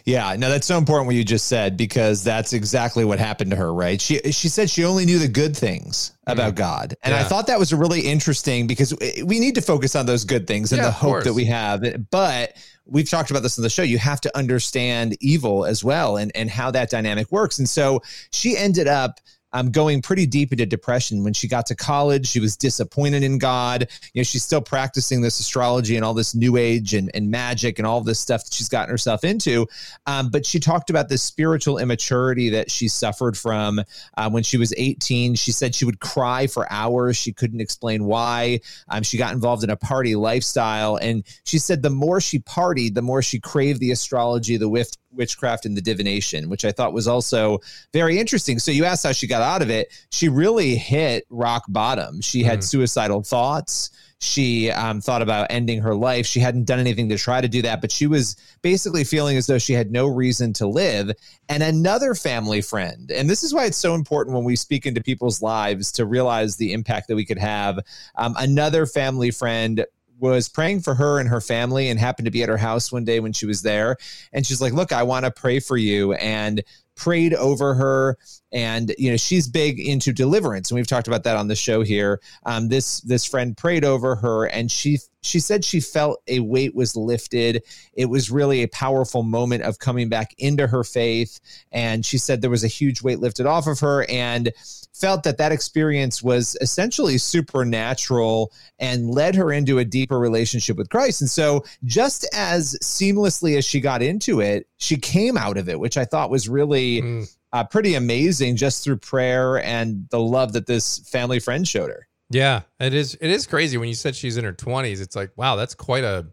Yeah, 0.06 0.35
no, 0.38 0.50
that's 0.50 0.65
so 0.65 0.77
important 0.77 1.07
what 1.07 1.15
you 1.15 1.23
just 1.23 1.47
said 1.47 1.77
because 1.77 2.23
that's 2.23 2.54
exactly 2.54 3.06
what 3.06 3.19
happened 3.19 3.51
to 3.51 3.57
her, 3.57 3.71
right? 3.71 3.99
She 4.01 4.19
she 4.31 4.47
said 4.47 4.69
she 4.69 4.83
only 4.83 5.06
knew 5.06 5.19
the 5.19 5.28
good 5.28 5.56
things 5.56 6.13
about 6.25 6.54
mm. 6.54 6.57
God. 6.57 6.95
And 7.04 7.13
yeah. 7.13 7.21
I 7.21 7.23
thought 7.23 7.47
that 7.47 7.59
was 7.59 7.73
really 7.73 8.01
interesting 8.01 8.66
because 8.66 8.94
we 9.23 9.39
need 9.39 9.56
to 9.56 9.61
focus 9.61 9.95
on 9.95 10.06
those 10.06 10.23
good 10.23 10.47
things 10.47 10.71
and 10.71 10.80
yeah, 10.80 10.85
the 10.85 10.92
hope 10.92 11.23
that 11.23 11.33
we 11.33 11.45
have. 11.45 11.83
But 12.09 12.56
we've 12.85 13.09
talked 13.09 13.30
about 13.30 13.44
this 13.44 13.59
on 13.59 13.63
the 13.63 13.69
show. 13.69 13.83
You 13.83 13.99
have 13.99 14.21
to 14.21 14.37
understand 14.37 15.18
evil 15.19 15.66
as 15.66 15.83
well 15.83 16.18
and, 16.18 16.31
and 16.33 16.49
how 16.49 16.71
that 16.71 16.89
dynamic 16.89 17.31
works. 17.31 17.59
And 17.59 17.69
so 17.69 18.01
she 18.31 18.57
ended 18.57 18.87
up 18.87 19.19
um, 19.53 19.71
going 19.71 20.01
pretty 20.01 20.25
deep 20.25 20.51
into 20.51 20.65
depression. 20.65 21.23
When 21.23 21.33
she 21.33 21.47
got 21.47 21.65
to 21.68 21.75
college, 21.75 22.27
she 22.27 22.39
was 22.39 22.56
disappointed 22.56 23.23
in 23.23 23.37
God. 23.37 23.87
You 24.13 24.19
know, 24.19 24.23
she's 24.23 24.44
still 24.44 24.61
practicing 24.61 25.21
this 25.21 25.39
astrology 25.39 25.95
and 25.95 26.06
all 26.06 26.13
this 26.13 26.35
new 26.35 26.57
age 26.57 26.94
and, 26.94 27.09
and 27.13 27.31
magic 27.31 27.79
and 27.79 27.87
all 27.87 28.01
this 28.01 28.19
stuff 28.19 28.45
that 28.45 28.53
she's 28.53 28.69
gotten 28.69 28.89
herself 28.89 29.23
into. 29.23 29.68
Um, 30.06 30.29
but 30.29 30.45
she 30.45 30.59
talked 30.59 30.89
about 30.89 31.09
this 31.09 31.23
spiritual 31.23 31.77
immaturity 31.77 32.49
that 32.49 32.69
she 32.69 32.87
suffered 32.87 33.37
from 33.37 33.81
uh, 34.18 34.29
when 34.29 34.44
she 34.44 34.57
was 34.57 34.73
18. 34.77 35.35
She 35.35 35.51
said 35.51 35.73
she 35.75 35.85
would 35.85 35.99
cry 35.99 36.47
for 36.47 36.71
hours. 36.71 37.18
She 37.18 37.33
couldn't 37.33 37.61
explain 37.61 38.06
why. 38.06 38.59
Um, 38.89 39.03
she 39.03 39.18
got 39.18 39.33
involved 39.33 39.63
in 39.63 39.69
a 39.69 39.77
party 39.77 40.15
lifestyle. 40.15 40.97
And 40.97 41.23
she 41.45 41.57
said 41.57 41.81
the 41.81 41.89
more 41.89 42.21
she 42.21 42.39
partied, 42.39 42.94
the 42.94 43.01
more 43.01 43.21
she 43.21 43.39
craved 43.39 43.79
the 43.79 43.91
astrology, 43.91 44.57
the 44.57 44.69
witch, 44.69 44.89
witchcraft, 45.11 45.66
and 45.66 45.75
the 45.75 45.81
divination, 45.81 46.49
which 46.49 46.66
I 46.66 46.71
thought 46.71 46.94
was 46.94 47.07
also 47.07 47.59
very 47.94 48.19
interesting. 48.19 48.59
So 48.59 48.71
you 48.71 48.85
asked 48.85 49.04
how 49.04 49.11
she 49.11 49.28
got 49.28 49.42
out 49.42 49.61
of 49.61 49.69
it. 49.69 49.92
She 50.11 50.30
really 50.30 50.75
hit 50.75 51.25
rock 51.30 51.63
bottom. 51.68 52.21
She 52.21 52.44
had 52.44 52.59
mm. 52.59 52.63
suicidal 52.63 53.23
thoughts. 53.23 53.92
She 54.21 54.69
um, 54.69 54.99
thought 54.99 55.21
about 55.21 55.47
ending 55.49 55.80
her 55.81 55.95
life. 55.95 56.25
She 56.25 56.42
hadn't 56.42 56.66
done 56.66 56.80
anything 56.80 57.07
to 57.07 57.18
try 57.18 57.39
to 57.39 57.47
do 57.47 57.61
that, 57.61 57.80
but 57.80 57.89
she 57.89 58.06
was 58.06 58.35
basically 58.61 59.06
feeling 59.06 59.37
as 59.37 59.47
though 59.47 59.57
she 59.57 59.71
had 59.71 59.92
no 59.92 60.07
reason 60.07 60.51
to 60.54 60.68
live. 60.68 61.11
And 61.47 61.63
another 61.63 62.13
family 62.16 62.61
friend, 62.61 63.09
and 63.11 63.30
this 63.30 63.44
is 63.44 63.54
why 63.54 63.66
it's 63.66 63.78
so 63.78 63.95
important 63.95 64.35
when 64.35 64.44
we 64.44 64.57
speak 64.57 64.85
into 64.85 65.01
people's 65.01 65.42
lives 65.42 65.89
to 65.94 66.06
realize 66.06 66.57
the 66.57 66.73
impact 66.73 67.07
that 67.07 67.16
we 67.16 67.25
could 67.25 67.37
have. 67.37 67.80
Um, 68.16 68.35
another 68.37 68.85
family 68.85 69.31
friend 69.31 69.85
was 70.19 70.49
praying 70.49 70.81
for 70.81 70.94
her 70.95 71.19
and 71.19 71.30
her 71.30 71.42
family 71.42 71.90
and 71.90 71.99
happened 71.99 72.26
to 72.26 72.31
be 72.31 72.44
at 72.44 72.49
her 72.49 72.57
house 72.57 72.92
one 72.92 73.06
day 73.06 73.19
when 73.19 73.33
she 73.33 73.45
was 73.45 73.61
there. 73.61 73.97
And 74.33 74.45
she's 74.45 74.61
like, 74.61 74.73
Look, 74.73 74.92
I 74.92 75.04
want 75.04 75.26
to 75.26 75.31
pray 75.31 75.59
for 75.59 75.78
you. 75.78 76.14
And 76.14 76.64
prayed 76.95 77.33
over 77.33 77.73
her 77.73 78.18
and 78.52 78.94
you 78.97 79.09
know 79.09 79.16
she's 79.16 79.47
big 79.47 79.80
into 79.80 80.11
deliverance 80.11 80.69
and 80.69 80.76
we've 80.76 80.85
talked 80.85 81.07
about 81.07 81.23
that 81.23 81.38
on 81.38 81.47
the 81.47 81.56
show 81.56 81.81
here 81.81 82.19
um, 82.45 82.68
this 82.68 82.99
this 83.02 83.23
friend 83.23 83.56
prayed 83.56 83.85
over 83.85 84.18
her 84.18 84.47
and 84.47 84.69
she 84.69 84.97
she 85.21 85.40
said 85.40 85.64
she 85.64 85.80
felt 85.80 86.21
a 86.28 86.40
weight 86.40 86.76
was 86.76 86.95
lifted 86.95 87.64
it 87.94 88.06
was 88.06 88.31
really 88.31 88.64
a 88.64 88.68
powerful 88.68 89.23
moment 89.23 89.64
of 89.64 89.80
coming 89.80 90.09
back 90.09 90.33
into 90.38 90.68
her 90.68 90.83
faith 90.83 91.40
and 91.71 92.06
she 92.06 92.18
said 92.18 92.42
there 92.42 92.49
was 92.49 92.64
a 92.64 92.68
huge 92.68 93.02
weight 93.02 93.19
lifted 93.19 93.45
off 93.45 93.68
of 93.68 93.80
her 93.80 94.06
and 94.09 94.52
felt 94.99 95.23
that 95.23 95.38
that 95.38 95.52
experience 95.52 96.21
was 96.21 96.57
essentially 96.61 97.18
supernatural 97.18 98.52
and 98.80 99.09
led 99.09 99.35
her 99.35 99.52
into 99.52 99.80
a 99.80 99.85
deeper 99.85 100.19
relationship 100.19 100.78
with 100.78 100.90
Christ. 100.90 101.21
And 101.21 101.30
so, 101.30 101.64
just 101.85 102.28
as 102.33 102.78
seamlessly 102.83 103.57
as 103.57 103.66
she 103.66 103.80
got 103.80 104.02
into 104.02 104.42
it, 104.42 104.68
she 104.78 104.97
came 104.97 105.38
out 105.38 105.57
of 105.57 105.69
it, 105.69 105.80
which 105.80 105.97
I 105.97 106.06
thought 106.06 106.30
was 106.30 106.49
really 106.49 107.02
mm. 107.02 107.35
uh, 107.54 107.64
pretty 107.64 107.95
amazing 107.95 108.57
just 108.57 108.83
through 108.83 108.97
prayer 108.97 109.64
and 109.64 110.07
the 110.09 110.19
love 110.19 110.54
that 110.54 110.68
this 110.68 110.99
family 110.99 111.40
friend 111.40 111.68
showed 111.68 111.90
her. 111.90 112.08
Yeah, 112.30 112.62
it 112.80 112.94
is. 112.94 113.16
It 113.19 113.30
is 113.30 113.48
crazy 113.48 113.78
when 113.78 113.90
you 113.90 113.95
said 113.95 114.16
she's 114.16 114.38
in 114.38 114.45
her 114.45 114.54
20s. 114.54 115.02
It's 115.02 115.16
like, 115.16 115.31
wow, 115.36 115.56
that's 115.56 115.74
quite 115.74 116.04
a 116.04 116.28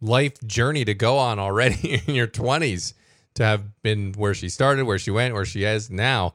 life 0.00 0.40
journey 0.46 0.84
to 0.84 0.94
go 0.94 1.18
on 1.18 1.38
already 1.38 2.02
in 2.06 2.14
your 2.14 2.26
20s 2.26 2.94
to 3.34 3.44
have 3.44 3.82
been 3.82 4.12
where 4.14 4.34
she 4.34 4.48
started, 4.48 4.84
where 4.84 4.98
she 4.98 5.10
went, 5.10 5.34
where 5.34 5.44
she 5.44 5.64
is 5.64 5.90
now. 5.90 6.34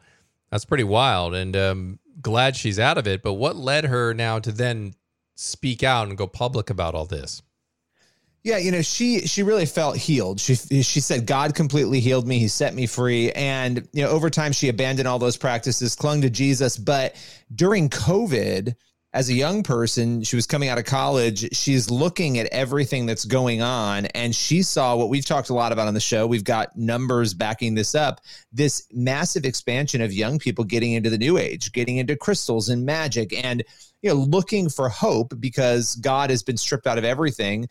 That's 0.50 0.66
pretty 0.66 0.84
wild, 0.86 1.34
and 1.34 1.58
um, 1.58 2.00
glad 2.22 2.56
she's 2.56 2.80
out 2.80 2.98
of 2.98 3.08
it. 3.08 3.22
But 3.22 3.34
what 3.34 3.56
led 3.56 3.86
her 3.86 4.14
now 4.14 4.40
to 4.40 4.52
then 4.52 4.94
speak 5.36 5.84
out 5.84 6.08
and 6.08 6.18
go 6.18 6.28
public 6.28 6.70
about 6.70 6.96
all 6.96 7.06
this? 7.06 7.42
Yeah, 8.46 8.58
you 8.58 8.70
know, 8.70 8.84
she 8.84 9.26
she 9.26 9.42
really 9.42 9.66
felt 9.66 9.98
healed. 9.98 10.40
She 10.40 10.54
she 10.54 11.00
said 11.00 11.26
God 11.26 11.56
completely 11.56 12.00
healed 12.00 12.28
me. 12.28 12.38
He 12.38 12.48
set 12.48 12.76
me 12.76 12.86
free. 12.86 13.32
And 13.32 13.88
you 13.92 14.04
know, 14.04 14.10
over 14.10 14.30
time 14.30 14.52
she 14.52 14.70
abandoned 14.70 15.08
all 15.08 15.18
those 15.18 15.36
practices, 15.36 15.96
clung 15.96 16.22
to 16.22 16.30
Jesus, 16.30 16.78
but 16.78 17.16
during 17.56 17.90
COVID, 17.90 18.76
as 19.14 19.30
a 19.30 19.34
young 19.34 19.64
person, 19.64 20.22
she 20.22 20.36
was 20.36 20.46
coming 20.46 20.70
out 20.70 20.78
of 20.78 20.86
college. 20.86 21.56
She's 21.56 21.90
looking 21.90 22.38
at 22.38 22.46
everything 22.48 23.08
that's 23.08 23.26
going 23.26 23.64
on, 23.64 24.06
and 24.08 24.36
she 24.36 24.62
saw 24.62 24.96
what 24.96 25.10
we've 25.10 25.26
talked 25.26 25.50
a 25.50 25.54
lot 25.56 25.72
about 25.72 25.88
on 25.88 25.96
the 25.96 26.00
show. 26.00 26.28
We've 26.28 26.44
got 26.44 26.78
numbers 26.78 27.34
backing 27.34 27.74
this 27.74 27.96
up 27.96 28.22
this 28.52 28.86
massive 28.92 29.44
expansion 29.44 30.02
of 30.02 30.14
young 30.14 30.38
people 30.38 30.66
getting 30.66 30.92
into 30.92 31.10
the 31.10 31.18
new 31.18 31.40
age, 31.40 31.72
getting 31.72 31.98
into 31.98 32.16
crystals 32.16 32.70
and 32.70 32.86
magic, 32.86 33.34
and 33.44 33.64
you 34.04 34.12
know, 34.12 34.16
looking 34.16 34.70
for 34.70 34.88
hope 34.88 35.34
because 35.40 35.96
God 35.96 36.30
has 36.30 36.44
been 36.44 36.58
stripped 36.58 36.86
out 36.86 37.00
of 37.00 37.04
everything 37.04 37.68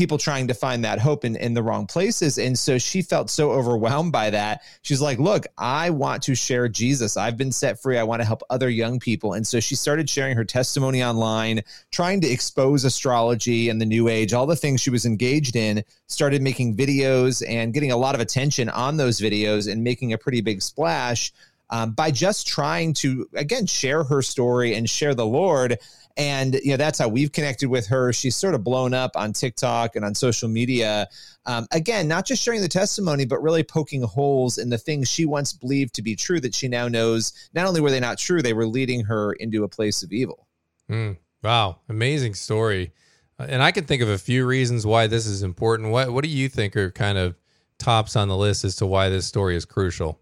people 0.00 0.16
trying 0.16 0.48
to 0.48 0.54
find 0.54 0.82
that 0.82 0.98
hope 0.98 1.26
in, 1.26 1.36
in 1.36 1.52
the 1.52 1.62
wrong 1.62 1.86
places. 1.86 2.38
And 2.38 2.58
so 2.58 2.78
she 2.78 3.02
felt 3.02 3.28
so 3.28 3.50
overwhelmed 3.50 4.12
by 4.12 4.30
that. 4.30 4.62
She's 4.80 5.02
like, 5.02 5.18
Look, 5.18 5.46
I 5.58 5.90
want 5.90 6.22
to 6.22 6.34
share 6.34 6.68
Jesus. 6.68 7.18
I've 7.18 7.36
been 7.36 7.52
set 7.52 7.82
free. 7.82 7.98
I 7.98 8.02
want 8.02 8.22
to 8.22 8.26
help 8.26 8.42
other 8.48 8.70
young 8.70 8.98
people. 8.98 9.34
And 9.34 9.46
so 9.46 9.60
she 9.60 9.74
started 9.74 10.08
sharing 10.08 10.38
her 10.38 10.44
testimony 10.44 11.04
online, 11.04 11.60
trying 11.90 12.22
to 12.22 12.26
expose 12.26 12.84
astrology 12.84 13.68
and 13.68 13.78
the 13.78 13.84
new 13.84 14.08
age, 14.08 14.32
all 14.32 14.46
the 14.46 14.56
things 14.56 14.80
she 14.80 14.88
was 14.88 15.04
engaged 15.04 15.54
in, 15.54 15.84
started 16.06 16.40
making 16.40 16.78
videos 16.78 17.46
and 17.46 17.74
getting 17.74 17.92
a 17.92 17.96
lot 17.98 18.14
of 18.14 18.22
attention 18.22 18.70
on 18.70 18.96
those 18.96 19.20
videos 19.20 19.70
and 19.70 19.84
making 19.84 20.14
a 20.14 20.18
pretty 20.18 20.40
big 20.40 20.62
splash. 20.62 21.30
Um, 21.72 21.92
by 21.92 22.10
just 22.10 22.48
trying 22.48 22.94
to 22.94 23.28
again 23.34 23.66
share 23.66 24.02
her 24.02 24.22
story 24.22 24.74
and 24.74 24.90
share 24.90 25.14
the 25.14 25.26
Lord. 25.26 25.78
And 26.16 26.54
you 26.64 26.72
know 26.72 26.76
that's 26.76 26.98
how 26.98 27.08
we've 27.08 27.30
connected 27.30 27.68
with 27.68 27.86
her. 27.86 28.12
She's 28.12 28.34
sort 28.34 28.54
of 28.54 28.64
blown 28.64 28.92
up 28.92 29.12
on 29.14 29.32
tiktok 29.32 29.94
and 29.94 30.04
on 30.04 30.14
social 30.14 30.48
media. 30.48 31.08
Um, 31.46 31.66
again 31.70 32.08
not 32.08 32.26
just 32.26 32.42
sharing 32.42 32.60
the 32.60 32.68
testimony 32.68 33.24
but 33.24 33.40
really 33.40 33.62
poking 33.62 34.02
holes 34.02 34.58
in 34.58 34.68
the 34.68 34.78
things 34.78 35.08
she 35.08 35.24
once 35.24 35.52
believed 35.52 35.94
to 35.94 36.02
be 36.02 36.16
true 36.16 36.40
that 36.40 36.54
she 36.54 36.66
now 36.66 36.88
knows. 36.88 37.32
Not 37.54 37.66
only 37.66 37.80
were 37.80 37.90
they 37.90 38.00
not 38.00 38.18
true 38.18 38.42
they 38.42 38.52
were 38.52 38.66
leading 38.66 39.04
her 39.04 39.32
into 39.34 39.62
a 39.62 39.68
place 39.68 40.02
of 40.02 40.12
evil. 40.12 40.48
Mm, 40.90 41.18
wow. 41.42 41.78
Amazing 41.88 42.34
story. 42.34 42.92
Uh, 43.38 43.46
and 43.48 43.62
i 43.62 43.70
can 43.70 43.84
think 43.84 44.02
of 44.02 44.08
a 44.08 44.18
few 44.18 44.44
reasons 44.44 44.84
why 44.84 45.06
this 45.06 45.26
is 45.26 45.44
important. 45.44 45.90
What, 45.90 46.12
what 46.12 46.24
do 46.24 46.30
you 46.30 46.48
think 46.48 46.76
are 46.76 46.90
kind 46.90 47.16
of 47.16 47.36
tops 47.78 48.16
on 48.16 48.26
the 48.26 48.36
list 48.36 48.64
as 48.64 48.74
to 48.76 48.86
why 48.86 49.08
this 49.08 49.24
story 49.24 49.54
is 49.54 49.64
crucial 49.64 50.20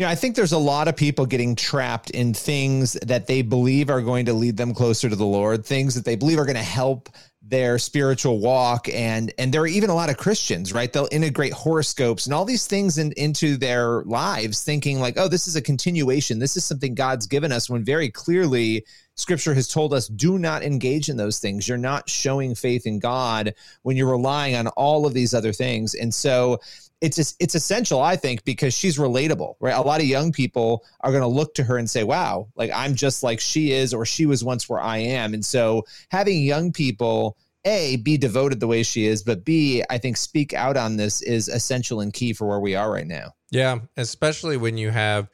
you 0.00 0.06
know, 0.06 0.10
I 0.10 0.14
think 0.14 0.34
there's 0.34 0.52
a 0.52 0.58
lot 0.58 0.88
of 0.88 0.96
people 0.96 1.26
getting 1.26 1.54
trapped 1.54 2.08
in 2.08 2.32
things 2.32 2.94
that 3.02 3.26
they 3.26 3.42
believe 3.42 3.90
are 3.90 4.00
going 4.00 4.24
to 4.24 4.32
lead 4.32 4.56
them 4.56 4.72
closer 4.72 5.10
to 5.10 5.14
the 5.14 5.26
Lord, 5.26 5.66
things 5.66 5.94
that 5.94 6.06
they 6.06 6.16
believe 6.16 6.38
are 6.38 6.46
going 6.46 6.56
to 6.56 6.62
help 6.62 7.10
their 7.42 7.78
spiritual 7.78 8.38
walk 8.38 8.88
and 8.88 9.30
and 9.36 9.52
there 9.52 9.60
are 9.60 9.66
even 9.66 9.90
a 9.90 9.94
lot 9.94 10.08
of 10.08 10.16
Christians, 10.16 10.72
right? 10.72 10.90
They'll 10.90 11.08
integrate 11.12 11.52
horoscopes 11.52 12.24
and 12.24 12.34
all 12.34 12.46
these 12.46 12.66
things 12.66 12.96
in, 12.96 13.12
into 13.18 13.58
their 13.58 14.02
lives 14.04 14.62
thinking 14.62 15.00
like, 15.00 15.18
"Oh, 15.18 15.28
this 15.28 15.46
is 15.46 15.56
a 15.56 15.60
continuation. 15.60 16.38
This 16.38 16.56
is 16.56 16.64
something 16.64 16.94
God's 16.94 17.26
given 17.26 17.52
us." 17.52 17.68
When 17.68 17.84
very 17.84 18.08
clearly 18.08 18.86
scripture 19.16 19.52
has 19.52 19.68
told 19.68 19.92
us 19.92 20.08
do 20.08 20.38
not 20.38 20.62
engage 20.62 21.10
in 21.10 21.18
those 21.18 21.40
things. 21.40 21.68
You're 21.68 21.76
not 21.76 22.08
showing 22.08 22.54
faith 22.54 22.86
in 22.86 23.00
God 23.00 23.54
when 23.82 23.98
you're 23.98 24.10
relying 24.10 24.56
on 24.56 24.68
all 24.68 25.04
of 25.04 25.12
these 25.12 25.34
other 25.34 25.52
things. 25.52 25.92
And 25.92 26.14
so 26.14 26.58
it's 27.00 27.16
just, 27.16 27.36
it's 27.40 27.54
essential, 27.54 28.00
I 28.00 28.16
think, 28.16 28.44
because 28.44 28.74
she's 28.74 28.98
relatable, 28.98 29.54
right? 29.60 29.74
A 29.74 29.80
lot 29.80 30.00
of 30.00 30.06
young 30.06 30.32
people 30.32 30.84
are 31.00 31.10
going 31.10 31.22
to 31.22 31.28
look 31.28 31.54
to 31.54 31.64
her 31.64 31.78
and 31.78 31.88
say, 31.88 32.04
"Wow, 32.04 32.48
like 32.56 32.70
I'm 32.74 32.94
just 32.94 33.22
like 33.22 33.40
she 33.40 33.72
is, 33.72 33.94
or 33.94 34.04
she 34.04 34.26
was 34.26 34.44
once 34.44 34.68
where 34.68 34.80
I 34.80 34.98
am." 34.98 35.34
And 35.34 35.44
so, 35.44 35.84
having 36.10 36.42
young 36.42 36.72
people 36.72 37.36
a 37.64 37.96
be 37.96 38.16
devoted 38.16 38.60
the 38.60 38.66
way 38.66 38.82
she 38.82 39.06
is, 39.06 39.22
but 39.22 39.44
b 39.44 39.82
I 39.90 39.98
think 39.98 40.16
speak 40.16 40.54
out 40.54 40.76
on 40.76 40.96
this 40.96 41.22
is 41.22 41.48
essential 41.48 42.00
and 42.00 42.12
key 42.12 42.32
for 42.32 42.46
where 42.46 42.60
we 42.60 42.74
are 42.74 42.90
right 42.90 43.06
now. 43.06 43.34
Yeah, 43.50 43.80
especially 43.96 44.56
when 44.56 44.78
you 44.78 44.90
have 44.90 45.28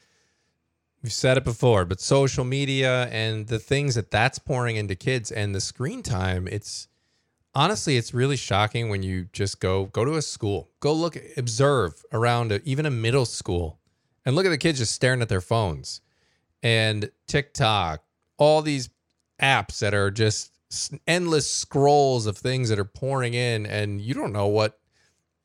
we've 1.02 1.12
said 1.12 1.37
it 1.37 1.44
before, 1.44 1.85
but 1.85 2.00
social 2.00 2.44
media 2.44 3.06
and 3.08 3.46
the 3.46 3.58
things 3.58 3.94
that 3.94 4.11
that's 4.11 4.38
pouring 4.38 4.76
into 4.76 4.94
kids 4.94 5.30
and 5.30 5.54
the 5.54 5.61
screen 5.61 6.02
time, 6.02 6.49
it's 6.49 6.88
honestly, 7.56 7.96
it's 7.96 8.12
really 8.12 8.36
shocking 8.36 8.90
when 8.90 9.02
you 9.02 9.28
just 9.32 9.58
go 9.60 9.86
go 9.86 10.04
to 10.04 10.14
a 10.14 10.22
school, 10.22 10.70
go 10.78 10.92
look, 10.92 11.16
observe 11.36 12.04
around 12.12 12.52
a, 12.52 12.60
even 12.68 12.86
a 12.86 12.90
middle 12.90 13.25
school, 13.25 13.80
and 14.25 14.36
look 14.36 14.46
at 14.46 14.50
the 14.50 14.58
kids 14.58 14.78
just 14.78 14.92
staring 14.92 15.22
at 15.22 15.28
their 15.28 15.40
phones 15.40 16.02
and 16.62 17.10
TikTok, 17.26 18.04
all 18.38 18.60
these 18.60 18.90
apps 19.40 19.78
that 19.78 19.94
are 19.94 20.10
just 20.10 20.52
endless 21.06 21.50
scrolls 21.50 22.26
of 22.26 22.36
things 22.36 22.68
that 22.68 22.78
are 22.78 22.84
pouring 22.84 23.34
in, 23.34 23.64
and 23.66 24.00
you 24.00 24.14
don't 24.14 24.32
know 24.32 24.48
what 24.48 24.78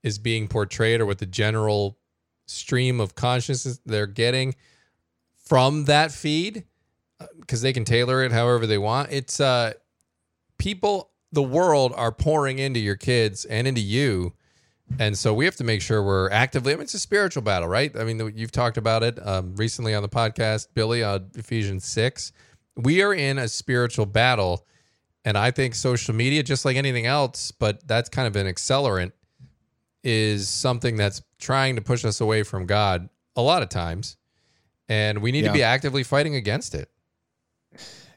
is 0.03 0.19
being 0.19 0.47
portrayed 0.47 0.99
or 0.99 1.05
what 1.05 1.19
the 1.19 1.25
general 1.25 1.97
stream 2.45 2.99
of 2.99 3.15
consciousness 3.15 3.79
they're 3.85 4.07
getting 4.07 4.53
from 5.37 5.85
that 5.85 6.11
feed 6.11 6.65
because 7.39 7.61
uh, 7.61 7.63
they 7.63 7.71
can 7.71 7.85
tailor 7.85 8.23
it 8.23 8.31
however 8.31 8.67
they 8.67 8.77
want. 8.77 9.11
It's 9.11 9.39
uh 9.39 9.73
people 10.57 11.10
the 11.31 11.43
world 11.43 11.93
are 11.95 12.11
pouring 12.11 12.59
into 12.59 12.79
your 12.79 12.95
kids 12.95 13.45
and 13.45 13.67
into 13.67 13.81
you. 13.81 14.33
And 14.99 15.17
so 15.17 15.33
we 15.33 15.45
have 15.45 15.55
to 15.55 15.63
make 15.63 15.81
sure 15.81 16.03
we're 16.03 16.29
actively. 16.31 16.73
I 16.73 16.75
mean, 16.75 16.83
it's 16.83 16.93
a 16.93 16.99
spiritual 16.99 17.43
battle, 17.43 17.69
right? 17.69 17.95
I 17.95 18.03
mean, 18.03 18.33
you've 18.35 18.51
talked 18.51 18.77
about 18.77 19.03
it 19.03 19.25
um, 19.25 19.55
recently 19.55 19.95
on 19.95 20.03
the 20.03 20.09
podcast, 20.09 20.67
Billy, 20.73 21.03
on 21.03 21.29
Ephesians 21.35 21.85
6. 21.85 22.33
We 22.75 23.01
are 23.01 23.13
in 23.13 23.37
a 23.37 23.47
spiritual 23.47 24.05
battle. 24.05 24.65
And 25.23 25.37
I 25.37 25.51
think 25.51 25.75
social 25.75 26.15
media, 26.15 26.43
just 26.43 26.65
like 26.65 26.75
anything 26.75 27.05
else, 27.05 27.51
but 27.51 27.87
that's 27.87 28.09
kind 28.09 28.27
of 28.27 28.35
an 28.35 28.47
accelerant, 28.47 29.11
is 30.03 30.49
something 30.49 30.97
that's 30.97 31.21
trying 31.39 31.75
to 31.75 31.81
push 31.81 32.03
us 32.03 32.21
away 32.21 32.43
from 32.43 32.65
God 32.65 33.07
a 33.35 33.41
lot 33.41 33.61
of 33.61 33.69
times. 33.69 34.17
And 34.89 35.21
we 35.21 35.31
need 35.31 35.45
yeah. 35.45 35.51
to 35.51 35.53
be 35.53 35.63
actively 35.63 36.03
fighting 36.03 36.35
against 36.35 36.75
it. 36.75 36.89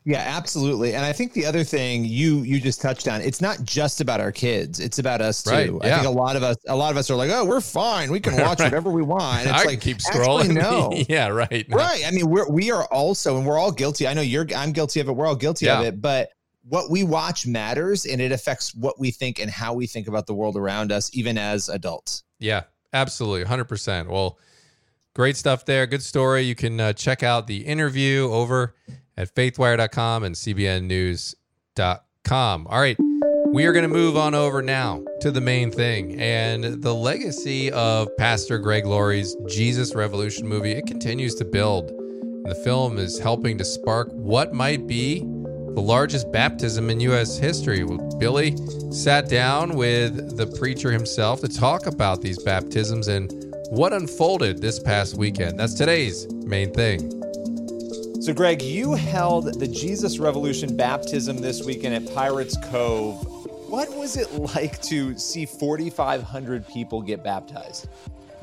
Yeah, 0.06 0.18
absolutely. 0.18 0.94
And 0.94 1.04
I 1.04 1.14
think 1.14 1.32
the 1.32 1.46
other 1.46 1.64
thing 1.64 2.04
you 2.04 2.42
you 2.42 2.60
just 2.60 2.82
touched 2.82 3.08
on, 3.08 3.22
it's 3.22 3.40
not 3.40 3.62
just 3.64 4.02
about 4.02 4.20
our 4.20 4.32
kids; 4.32 4.78
it's 4.78 4.98
about 4.98 5.22
us 5.22 5.42
too. 5.42 5.50
Right, 5.50 5.70
yeah. 5.70 5.78
I 5.80 6.02
think 6.02 6.06
a 6.06 6.10
lot 6.10 6.36
of 6.36 6.42
us 6.42 6.58
a 6.68 6.76
lot 6.76 6.90
of 6.90 6.98
us 6.98 7.10
are 7.10 7.14
like, 7.14 7.30
"Oh, 7.30 7.46
we're 7.46 7.62
fine. 7.62 8.10
We 8.10 8.20
can 8.20 8.36
watch 8.42 8.60
right. 8.60 8.66
whatever 8.66 8.90
we 8.90 9.00
want." 9.00 9.46
It's 9.46 9.52
I 9.52 9.64
like 9.64 9.80
keep 9.80 9.98
scrolling. 9.98 10.52
no, 10.54 10.92
yeah, 11.08 11.28
right, 11.28 11.66
no. 11.70 11.76
right. 11.78 12.02
I 12.06 12.10
mean, 12.10 12.28
we're 12.28 12.48
we 12.50 12.70
are 12.70 12.84
also, 12.86 13.38
and 13.38 13.46
we're 13.46 13.58
all 13.58 13.72
guilty. 13.72 14.06
I 14.06 14.12
know 14.12 14.20
you're. 14.20 14.46
I'm 14.54 14.72
guilty 14.72 15.00
of 15.00 15.08
it. 15.08 15.12
We're 15.12 15.26
all 15.26 15.36
guilty 15.36 15.66
yeah. 15.66 15.80
of 15.80 15.86
it. 15.86 16.02
But 16.02 16.28
what 16.68 16.90
we 16.90 17.02
watch 17.02 17.46
matters, 17.46 18.04
and 18.04 18.20
it 18.20 18.30
affects 18.30 18.74
what 18.74 19.00
we 19.00 19.10
think 19.10 19.38
and 19.38 19.50
how 19.50 19.72
we 19.72 19.86
think 19.86 20.06
about 20.06 20.26
the 20.26 20.34
world 20.34 20.56
around 20.58 20.92
us, 20.92 21.10
even 21.14 21.38
as 21.38 21.70
adults. 21.70 22.24
Yeah, 22.38 22.64
absolutely, 22.92 23.44
hundred 23.44 23.66
percent. 23.66 24.10
Well. 24.10 24.38
Great 25.16 25.36
stuff 25.36 25.64
there. 25.64 25.86
Good 25.86 26.02
story. 26.02 26.42
You 26.42 26.56
can 26.56 26.80
uh, 26.80 26.92
check 26.92 27.22
out 27.22 27.46
the 27.46 27.58
interview 27.58 28.28
over 28.32 28.74
at 29.16 29.34
faithwire.com 29.34 30.24
and 30.24 30.34
cbnnews.com. 30.34 32.66
All 32.66 32.80
right, 32.80 32.96
we 33.54 33.66
are 33.66 33.72
going 33.72 33.84
to 33.84 33.88
move 33.88 34.16
on 34.16 34.34
over 34.34 34.62
now 34.62 35.04
to 35.20 35.30
the 35.30 35.40
main 35.40 35.70
thing 35.70 36.20
and 36.20 36.82
the 36.82 36.94
legacy 36.94 37.70
of 37.70 38.08
Pastor 38.16 38.58
Greg 38.58 38.84
Laurie's 38.84 39.36
Jesus 39.46 39.94
Revolution 39.94 40.48
movie. 40.48 40.72
It 40.72 40.86
continues 40.86 41.36
to 41.36 41.44
build. 41.44 41.90
And 41.90 42.46
the 42.46 42.56
film 42.56 42.98
is 42.98 43.18
helping 43.18 43.56
to 43.58 43.64
spark 43.64 44.08
what 44.12 44.52
might 44.52 44.86
be 44.86 45.20
the 45.20 45.80
largest 45.80 46.30
baptism 46.30 46.90
in 46.90 47.00
U.S. 47.00 47.36
history. 47.36 47.84
Billy 48.18 48.56
sat 48.90 49.28
down 49.28 49.74
with 49.74 50.36
the 50.36 50.46
preacher 50.58 50.92
himself 50.92 51.40
to 51.40 51.48
talk 51.48 51.86
about 51.86 52.20
these 52.20 52.40
baptisms 52.42 53.08
and 53.08 53.32
what 53.70 53.92
unfolded 53.92 54.60
this 54.60 54.78
past 54.78 55.16
weekend. 55.16 55.58
That's 55.58 55.74
today's 55.74 56.32
main 56.32 56.72
thing. 56.72 57.23
So, 58.24 58.32
Greg, 58.32 58.62
you 58.62 58.94
held 58.94 59.60
the 59.60 59.68
Jesus 59.68 60.18
Revolution 60.18 60.78
baptism 60.78 61.42
this 61.42 61.62
weekend 61.62 61.94
at 61.94 62.14
Pirates 62.14 62.56
Cove. 62.70 63.22
What 63.68 63.94
was 63.98 64.16
it 64.16 64.32
like 64.32 64.80
to 64.84 65.18
see 65.18 65.44
4,500 65.44 66.66
people 66.66 67.02
get 67.02 67.22
baptized? 67.22 67.86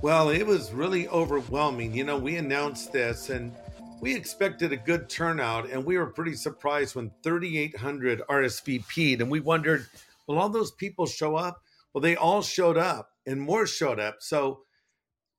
Well, 0.04 0.30
it 0.30 0.46
was 0.46 0.72
really 0.72 1.08
overwhelming. 1.08 1.96
You 1.96 2.04
know, 2.04 2.16
we 2.16 2.36
announced 2.36 2.94
this 2.94 3.32
and 3.32 3.56
we 4.02 4.14
expected 4.14 4.72
a 4.72 4.78
good 4.78 5.10
turnout, 5.10 5.72
and 5.72 5.84
we 5.84 5.98
were 5.98 6.06
pretty 6.06 6.36
surprised 6.36 6.96
when 6.96 7.10
3,800 7.24 8.22
RSVP'd. 8.30 9.20
And 9.20 9.32
we 9.32 9.40
wondered, 9.40 9.88
will 10.28 10.38
all 10.38 10.50
those 10.50 10.74
people 10.74 11.08
show 11.08 11.36
up? 11.36 11.60
Well, 11.92 12.04
they 12.04 12.16
all 12.16 12.44
showed 12.44 12.78
up, 12.78 13.10
and 13.26 13.42
more 13.42 13.66
showed 13.66 14.00
up. 14.00 14.18
So, 14.20 14.62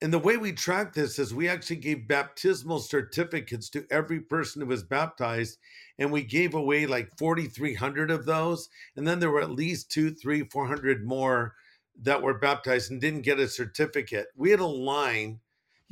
and 0.02 0.12
the 0.12 0.18
way 0.18 0.36
we 0.36 0.52
track 0.52 0.92
this 0.92 1.18
is 1.18 1.32
we 1.32 1.48
actually 1.48 1.76
gave 1.76 2.08
baptismal 2.08 2.80
certificates 2.80 3.70
to 3.70 3.86
every 3.90 4.20
person 4.20 4.60
who 4.60 4.68
was 4.68 4.82
baptized, 4.82 5.58
and 5.98 6.12
we 6.12 6.22
gave 6.22 6.54
away 6.54 6.86
like 6.86 7.16
4,300 7.16 8.10
of 8.10 8.26
those. 8.26 8.68
And 8.96 9.06
then 9.06 9.20
there 9.20 9.30
were 9.30 9.40
at 9.40 9.50
least 9.50 9.90
two, 9.90 10.10
three, 10.10 10.42
400 10.42 11.06
more 11.06 11.54
that 12.02 12.22
were 12.22 12.38
baptized 12.38 12.90
and 12.90 13.00
didn't 13.00 13.22
get 13.22 13.38
a 13.38 13.48
certificate. 13.48 14.26
We 14.36 14.50
had 14.50 14.60
a 14.60 14.66
line 14.66 15.40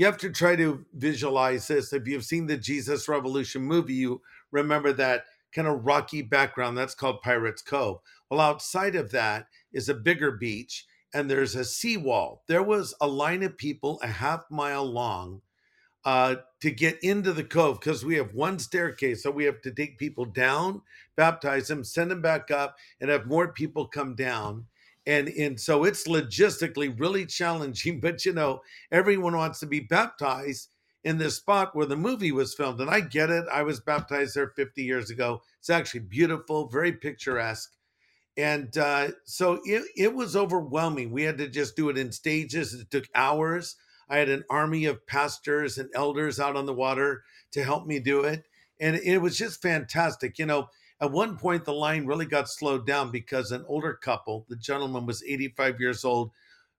you 0.01 0.07
have 0.07 0.17
to 0.17 0.31
try 0.31 0.57
to 0.57 0.87
visualize 0.95 1.69
this. 1.69 1.93
If 1.93 2.09
you've 2.09 2.25
seen 2.25 2.47
the 2.47 2.57
Jesus 2.57 3.07
Revolution 3.07 3.61
movie, 3.61 3.93
you 3.93 4.23
remember 4.51 4.95
that 4.95 5.25
kind 5.55 5.69
of 5.69 5.85
rocky 5.85 6.23
background. 6.23 6.79
That's 6.79 6.95
called 6.95 7.21
Pirates 7.21 7.61
Cove. 7.61 7.99
Well, 8.31 8.41
outside 8.41 8.95
of 8.95 9.11
that 9.11 9.49
is 9.75 9.91
a 9.91 9.95
bigger 9.95 10.33
beach 10.33 10.87
and 11.13 11.31
there's 11.31 11.55
a 11.55 11.65
seawall. 11.65 12.43
There 12.49 12.63
was 12.63 12.95
a 13.01 13.07
line 13.07 13.43
of 13.43 13.57
people 13.57 13.99
a 14.03 14.09
half 14.09 14.45
mile 14.51 14.85
long 14.85 15.43
uh, 16.05 16.37
to 16.61 16.71
get 16.71 16.99
into 17.03 17.33
the 17.33 17.45
cove 17.45 17.81
because 17.81 18.05
we 18.05 18.17
have 18.17 18.35
one 18.35 18.59
staircase. 18.59 19.23
So 19.23 19.31
we 19.31 19.45
have 19.45 19.61
to 19.63 19.71
take 19.71 19.99
people 19.99 20.25
down, 20.25 20.83
baptize 21.17 21.69
them, 21.69 21.85
send 21.85 22.11
them 22.11 22.23
back 22.23 22.51
up, 22.51 22.77
and 23.01 23.11
have 23.11 23.27
more 23.27 23.53
people 23.53 23.87
come 23.87 24.15
down 24.15 24.67
and 25.07 25.29
and 25.29 25.59
so 25.59 25.85
it's 25.85 26.07
logistically 26.07 26.99
really 26.99 27.27
challenging 27.27 28.01
but 28.03 28.25
you 28.25 28.33
know 28.33 28.61
everyone 28.93 29.37
wants 29.37 29.61
to 29.61 29.67
be 29.67 29.81
baptized 29.81 30.69
in 31.05 31.17
this 31.17 31.37
spot 31.37 31.75
where 31.75 31.87
the 31.87 31.97
movie 31.97 32.33
was 32.33 32.55
filmed 32.55 32.81
and 32.81 32.91
i 32.91 33.01
get 33.01 33.31
it 33.31 33.45
i 33.53 33.63
was 33.63 33.81
baptized 33.81 34.35
there 34.35 34.53
50 34.57 34.83
years 34.83 35.11
ago 35.11 35.41
it's 35.59 35.71
actually 35.71 36.01
beautiful 36.01 36.69
very 36.69 36.93
picturesque 36.93 37.73
and 38.37 38.77
uh, 38.79 39.09
so 39.25 39.61
it, 39.65 39.85
it 39.97 40.15
was 40.15 40.37
overwhelming. 40.37 41.11
We 41.11 41.23
had 41.25 41.39
to 41.39 41.49
just 41.49 41.77
do 41.77 41.89
it 41.89 41.99
in 41.99 42.13
stages. 42.13 42.75
It 42.75 42.91
took 42.91 43.09
hours. 43.15 43.77
I 44.09 44.19
had 44.19 44.29
an 44.29 44.45
army 44.51 44.87
of 44.87 45.07
pastors 45.07 45.79
and 45.79 45.91
elders 45.95 46.41
out 46.41 46.57
on 46.57 46.67
the 46.67 46.75
water 46.75 47.23
to 47.53 47.63
help 47.63 47.87
me 47.87 48.01
do 48.01 48.23
it. 48.23 48.45
And 48.81 48.97
it 48.97 49.19
was 49.19 49.37
just 49.37 49.63
fantastic. 49.63 50.39
You 50.39 50.47
know 50.47 50.69
at 51.01 51.13
one 51.13 51.39
point, 51.39 51.65
the 51.65 51.73
line 51.73 52.05
really 52.05 52.27
got 52.27 52.51
slowed 52.51 52.87
down 52.87 53.11
because 53.11 53.53
an 53.53 53.65
older 53.67 53.95
couple, 53.95 54.45
the 54.49 54.57
gentleman 54.57 55.07
was 55.07 55.25
85 55.25 55.81
years 55.81 56.05
old, 56.05 56.31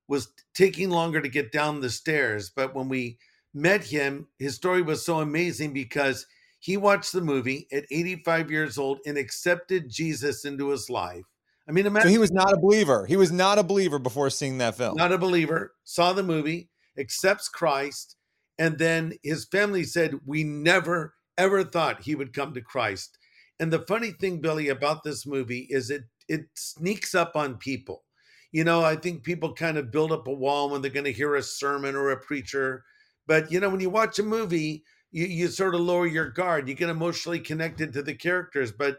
was 0.07 0.27
taking 0.53 0.91
longer 0.91 1.21
to 1.21 1.29
get 1.29 1.51
down 1.51 1.81
the 1.81 1.89
stairs. 1.89 2.51
But 2.55 2.75
when 2.75 2.87
we 2.87 3.17
met 3.53 3.83
him, 3.83 4.27
his 4.37 4.55
story 4.55 4.83
was 4.83 5.03
so 5.03 5.21
amazing 5.21 5.73
because 5.73 6.27
he 6.59 6.77
watched 6.77 7.13
the 7.13 7.21
movie 7.21 7.67
at 7.71 7.85
85 7.89 8.51
years 8.51 8.77
old 8.77 8.99
and 9.07 9.17
accepted 9.17 9.89
Jesus 9.89 10.45
into 10.45 10.69
his 10.69 10.87
life. 10.87 11.25
I 11.67 11.71
mean, 11.71 11.85
imagine, 11.85 12.09
so 12.09 12.11
he 12.11 12.17
was 12.17 12.31
not 12.31 12.53
a 12.53 12.57
believer. 12.57 13.05
He 13.05 13.15
was 13.15 13.31
not 13.31 13.59
a 13.59 13.63
believer 13.63 13.99
before 13.99 14.29
seeing 14.29 14.57
that 14.57 14.77
film. 14.77 14.95
Not 14.95 15.11
a 15.11 15.17
believer. 15.17 15.73
Saw 15.83 16.13
the 16.13 16.23
movie, 16.23 16.69
accepts 16.97 17.47
Christ, 17.47 18.15
and 18.57 18.77
then 18.77 19.13
his 19.23 19.45
family 19.45 19.83
said, 19.83 20.21
"We 20.25 20.43
never 20.43 21.15
ever 21.37 21.63
thought 21.63 22.03
he 22.03 22.15
would 22.15 22.33
come 22.33 22.53
to 22.53 22.61
Christ." 22.61 23.17
And 23.59 23.71
the 23.71 23.85
funny 23.87 24.11
thing, 24.11 24.41
Billy, 24.41 24.69
about 24.69 25.03
this 25.03 25.25
movie 25.25 25.67
is 25.69 25.89
it 25.91 26.03
it 26.27 26.45
sneaks 26.55 27.13
up 27.13 27.35
on 27.35 27.57
people. 27.57 28.03
You 28.51 28.63
know, 28.63 28.83
I 28.83 28.95
think 28.95 29.23
people 29.23 29.53
kind 29.53 29.77
of 29.77 29.91
build 29.91 30.11
up 30.11 30.27
a 30.27 30.33
wall 30.33 30.69
when 30.69 30.81
they're 30.81 30.91
going 30.91 31.05
to 31.05 31.13
hear 31.13 31.35
a 31.35 31.43
sermon 31.43 31.95
or 31.95 32.09
a 32.09 32.19
preacher. 32.19 32.83
But 33.27 33.51
you 33.51 33.59
know, 33.59 33.69
when 33.69 33.79
you 33.79 33.89
watch 33.89 34.19
a 34.19 34.23
movie, 34.23 34.83
you, 35.11 35.25
you 35.25 35.47
sort 35.47 35.75
of 35.75 35.81
lower 35.81 36.07
your 36.07 36.29
guard. 36.29 36.67
You 36.67 36.73
get 36.73 36.89
emotionally 36.89 37.39
connected 37.39 37.93
to 37.93 38.01
the 38.01 38.15
characters. 38.15 38.71
But 38.71 38.97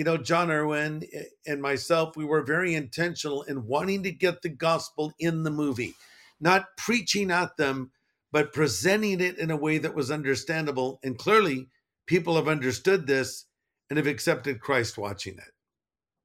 you 0.00 0.04
know, 0.04 0.16
Jon 0.16 0.50
Erwin 0.50 1.04
eh, 1.12 1.24
and 1.46 1.60
myself, 1.60 2.16
we 2.16 2.24
were 2.24 2.40
very 2.40 2.74
intentional 2.74 3.42
in 3.42 3.66
wanting 3.66 4.02
to 4.04 4.10
get 4.10 4.40
the 4.40 4.48
gospel 4.48 5.12
in 5.18 5.42
the 5.42 5.50
movie, 5.50 5.94
not 6.40 6.74
preaching 6.78 7.30
at 7.30 7.58
them, 7.58 7.90
but 8.32 8.54
presenting 8.54 9.20
it 9.20 9.36
in 9.36 9.50
a 9.50 9.58
way 9.58 9.76
that 9.76 9.94
was 9.94 10.10
understandable. 10.10 11.00
And 11.04 11.18
clearly, 11.18 11.68
people 12.06 12.36
have 12.36 12.48
understood 12.48 13.06
this 13.06 13.44
and 13.90 13.98
have 13.98 14.06
accepted 14.06 14.62
Christ 14.62 14.96
watching 14.96 15.34
it. 15.34 15.52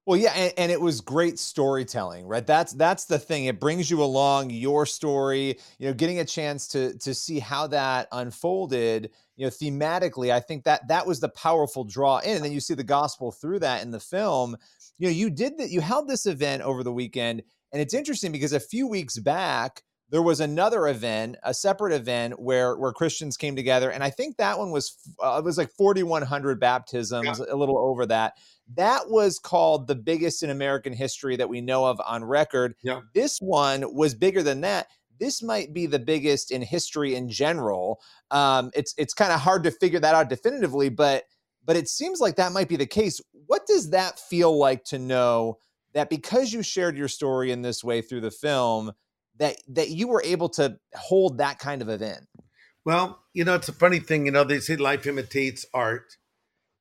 Well, 0.06 0.16
yeah, 0.16 0.30
and, 0.36 0.52
and, 0.56 0.72
it 0.72 0.80
was 0.80 1.00
great 1.00 1.36
storytelling, 1.36 2.28
right? 2.28 2.46
That's 2.46 2.72
that's 2.74 3.06
the 3.06 3.18
thing. 3.18 3.46
It 3.46 3.58
brings 3.58 3.90
you 3.90 4.00
along 4.04 4.50
your 4.50 4.86
story. 4.86 5.58
You 5.80 5.88
know, 5.88 5.94
getting 5.94 6.20
a 6.20 6.24
chance 6.24 6.68
to 6.68 6.96
to 6.98 7.12
see 7.12 7.40
how 7.40 7.66
that 7.68 8.06
unfolded. 8.12 9.10
You 9.34 9.46
know, 9.46 9.50
thematically, 9.50 10.32
I 10.32 10.38
think 10.38 10.62
that 10.62 10.86
that 10.86 11.08
was 11.08 11.18
the 11.18 11.28
powerful 11.30 11.82
draw 11.82 12.18
in. 12.18 12.36
And 12.36 12.44
then 12.44 12.52
you 12.52 12.60
see 12.60 12.74
the 12.74 12.84
gospel 12.84 13.32
through 13.32 13.58
that 13.60 13.82
in 13.82 13.90
the 13.90 13.98
film. 13.98 14.56
You 14.98 15.08
know, 15.08 15.12
you 15.12 15.28
did 15.28 15.58
that. 15.58 15.70
You 15.70 15.80
held 15.80 16.08
this 16.08 16.26
event 16.26 16.62
over 16.62 16.84
the 16.84 16.92
weekend, 16.92 17.42
and 17.72 17.82
it's 17.82 17.92
interesting 17.94 18.30
because 18.30 18.52
a 18.52 18.60
few 18.60 18.86
weeks 18.86 19.18
back 19.18 19.82
there 20.10 20.22
was 20.22 20.40
another 20.40 20.86
event, 20.86 21.36
a 21.42 21.52
separate 21.52 21.92
event 21.92 22.40
where 22.40 22.76
where 22.76 22.92
Christians 22.92 23.36
came 23.36 23.56
together, 23.56 23.90
and 23.90 24.04
I 24.04 24.10
think 24.10 24.36
that 24.36 24.58
one 24.58 24.70
was 24.70 24.96
uh, 25.22 25.36
it 25.38 25.44
was 25.44 25.58
like 25.58 25.70
4,100 25.70 26.60
baptisms, 26.60 27.40
yeah. 27.40 27.52
a 27.52 27.56
little 27.56 27.78
over 27.78 28.06
that. 28.06 28.34
That 28.74 29.10
was 29.10 29.38
called 29.38 29.88
the 29.88 29.94
biggest 29.94 30.42
in 30.42 30.50
American 30.50 30.92
history 30.92 31.36
that 31.36 31.48
we 31.48 31.60
know 31.60 31.84
of 31.84 32.00
on 32.04 32.24
record. 32.24 32.74
Yeah. 32.82 33.00
This 33.14 33.38
one 33.38 33.94
was 33.94 34.14
bigger 34.14 34.42
than 34.42 34.60
that. 34.62 34.88
This 35.18 35.42
might 35.42 35.72
be 35.72 35.86
the 35.86 35.98
biggest 35.98 36.50
in 36.50 36.62
history 36.62 37.14
in 37.14 37.28
general. 37.28 38.00
Um, 38.30 38.70
it's 38.74 38.94
it's 38.96 39.14
kind 39.14 39.32
of 39.32 39.40
hard 39.40 39.64
to 39.64 39.70
figure 39.70 40.00
that 40.00 40.14
out 40.14 40.28
definitively, 40.28 40.88
but 40.88 41.24
but 41.64 41.76
it 41.76 41.88
seems 41.88 42.20
like 42.20 42.36
that 42.36 42.52
might 42.52 42.68
be 42.68 42.76
the 42.76 42.86
case. 42.86 43.20
What 43.46 43.66
does 43.66 43.90
that 43.90 44.20
feel 44.20 44.56
like 44.56 44.84
to 44.84 44.98
know 44.98 45.58
that 45.94 46.10
because 46.10 46.52
you 46.52 46.62
shared 46.62 46.96
your 46.96 47.08
story 47.08 47.50
in 47.50 47.62
this 47.62 47.82
way 47.82 48.02
through 48.02 48.20
the 48.20 48.30
film? 48.30 48.92
That 49.38 49.56
that 49.68 49.90
you 49.90 50.08
were 50.08 50.22
able 50.22 50.48
to 50.50 50.78
hold 50.94 51.38
that 51.38 51.58
kind 51.58 51.82
of 51.82 51.88
event? 51.88 52.26
Well, 52.84 53.20
you 53.34 53.44
know, 53.44 53.54
it's 53.54 53.68
a 53.68 53.72
funny 53.72 53.98
thing. 53.98 54.26
You 54.26 54.32
know, 54.32 54.44
they 54.44 54.60
say 54.60 54.76
life 54.76 55.06
imitates 55.06 55.66
art. 55.74 56.16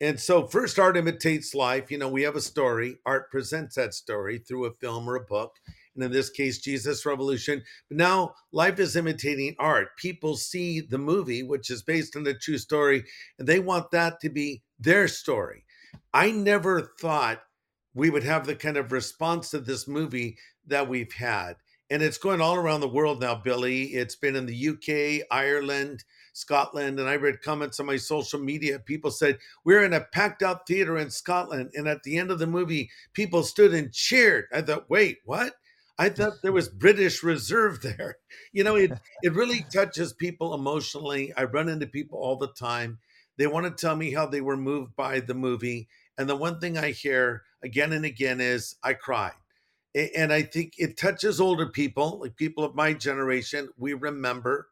And 0.02 0.20
so, 0.20 0.46
first, 0.46 0.78
art 0.78 0.98
imitates 0.98 1.56
life. 1.56 1.90
You 1.90 1.98
know, 1.98 2.10
we 2.10 2.24
have 2.24 2.36
a 2.36 2.42
story. 2.42 2.98
Art 3.06 3.32
presents 3.32 3.76
that 3.76 3.94
story 3.94 4.38
through 4.38 4.66
a 4.66 4.74
film 4.74 5.10
or 5.10 5.16
a 5.16 5.26
book. 5.26 5.54
And 5.96 6.04
in 6.04 6.12
this 6.12 6.30
case, 6.30 6.60
Jesus 6.60 7.06
Revolution. 7.06 7.64
But 7.90 7.98
now, 7.98 8.36
life 8.52 8.80
is 8.80 8.96
imitating 8.96 9.56
art. 9.58 9.98
People 9.98 10.36
see 10.36 10.82
the 10.82 10.98
movie, 10.98 11.42
which 11.42 11.72
is 11.72 11.82
based 11.82 12.16
on 12.16 12.28
a 12.28 12.34
true 12.34 12.58
story, 12.58 13.06
and 13.40 13.48
they 13.48 13.60
want 13.60 13.92
that 13.92 14.20
to 14.20 14.30
be 14.30 14.62
their 14.78 15.08
story. 15.08 15.64
I 16.14 16.32
never 16.32 16.94
thought 17.00 17.42
we 17.94 18.10
would 18.10 18.24
have 18.24 18.46
the 18.46 18.56
kind 18.56 18.78
of 18.78 18.92
response 18.92 19.50
to 19.52 19.60
this 19.60 19.88
movie 19.88 20.38
that 20.68 20.90
we've 20.90 21.14
had 21.14 21.56
and 21.90 22.02
it's 22.02 22.18
going 22.18 22.42
all 22.42 22.56
around 22.56 22.82
the 22.82 22.88
world 22.88 23.22
now, 23.22 23.36
Billy. 23.36 23.84
It's 23.84 24.16
been 24.16 24.36
in 24.36 24.48
the 24.48 24.70
UK, 24.70 25.28
Ireland, 25.30 26.04
Scotland, 26.34 27.00
and 27.00 27.08
I 27.08 27.16
read 27.16 27.44
comments 27.44 27.80
on 27.80 27.86
my 27.86 27.98
social 27.98 28.40
media. 28.40 28.80
People 28.80 29.12
said, 29.12 29.38
We're 29.64 29.84
in 29.84 29.94
a 29.94 30.02
packed 30.02 30.42
out 30.42 30.66
theater 30.68 30.98
in 30.98 31.12
Scotland. 31.12 31.72
And 31.76 31.88
at 31.88 32.02
the 32.04 32.18
end 32.18 32.32
of 32.32 32.40
the 32.40 32.48
movie, 32.48 32.90
people 33.14 33.44
stood 33.44 33.74
and 33.74 33.94
cheered. 33.94 34.46
I 34.52 34.62
thought, 34.62 34.90
Wait, 34.90 35.20
what? 35.26 35.54
I 35.98 36.10
thought 36.10 36.42
there 36.42 36.52
was 36.52 36.70
British 36.70 37.24
Reserve 37.24 37.82
there. 37.82 38.18
You 38.52 38.64
know, 38.64 38.76
it, 38.76 38.92
it 39.22 39.34
really 39.34 39.66
touches 39.72 40.14
people 40.14 40.54
emotionally. 40.54 41.34
I 41.36 41.44
run 41.44 41.68
into 41.68 41.88
people 41.88 42.20
all 42.20 42.38
the 42.38 42.54
time. 42.54 43.00
They 43.38 43.48
want 43.48 43.66
to 43.66 43.86
tell 43.86 43.98
me 43.98 44.14
how 44.14 44.28
they 44.28 44.40
were 44.40 44.56
moved 44.56 44.96
by 44.96 45.20
the 45.20 45.34
movie. 45.34 45.90
And 46.18 46.30
the 46.30 46.38
one 46.38 46.62
thing 46.62 46.78
I 46.78 46.92
hear 46.92 47.44
again 47.62 47.92
and 47.92 48.06
again 48.06 48.40
is, 48.40 48.76
I 48.82 48.94
cried 48.94 49.34
and 49.96 50.34
I 50.34 50.42
think 50.42 50.74
it 50.78 50.98
touches 50.98 51.40
older 51.40 51.68
people, 51.68 52.20
like 52.20 52.36
people 52.36 52.64
of 52.64 52.76
my 52.76 52.94
generation. 52.94 53.70
We 53.78 53.94
remember, 53.94 54.68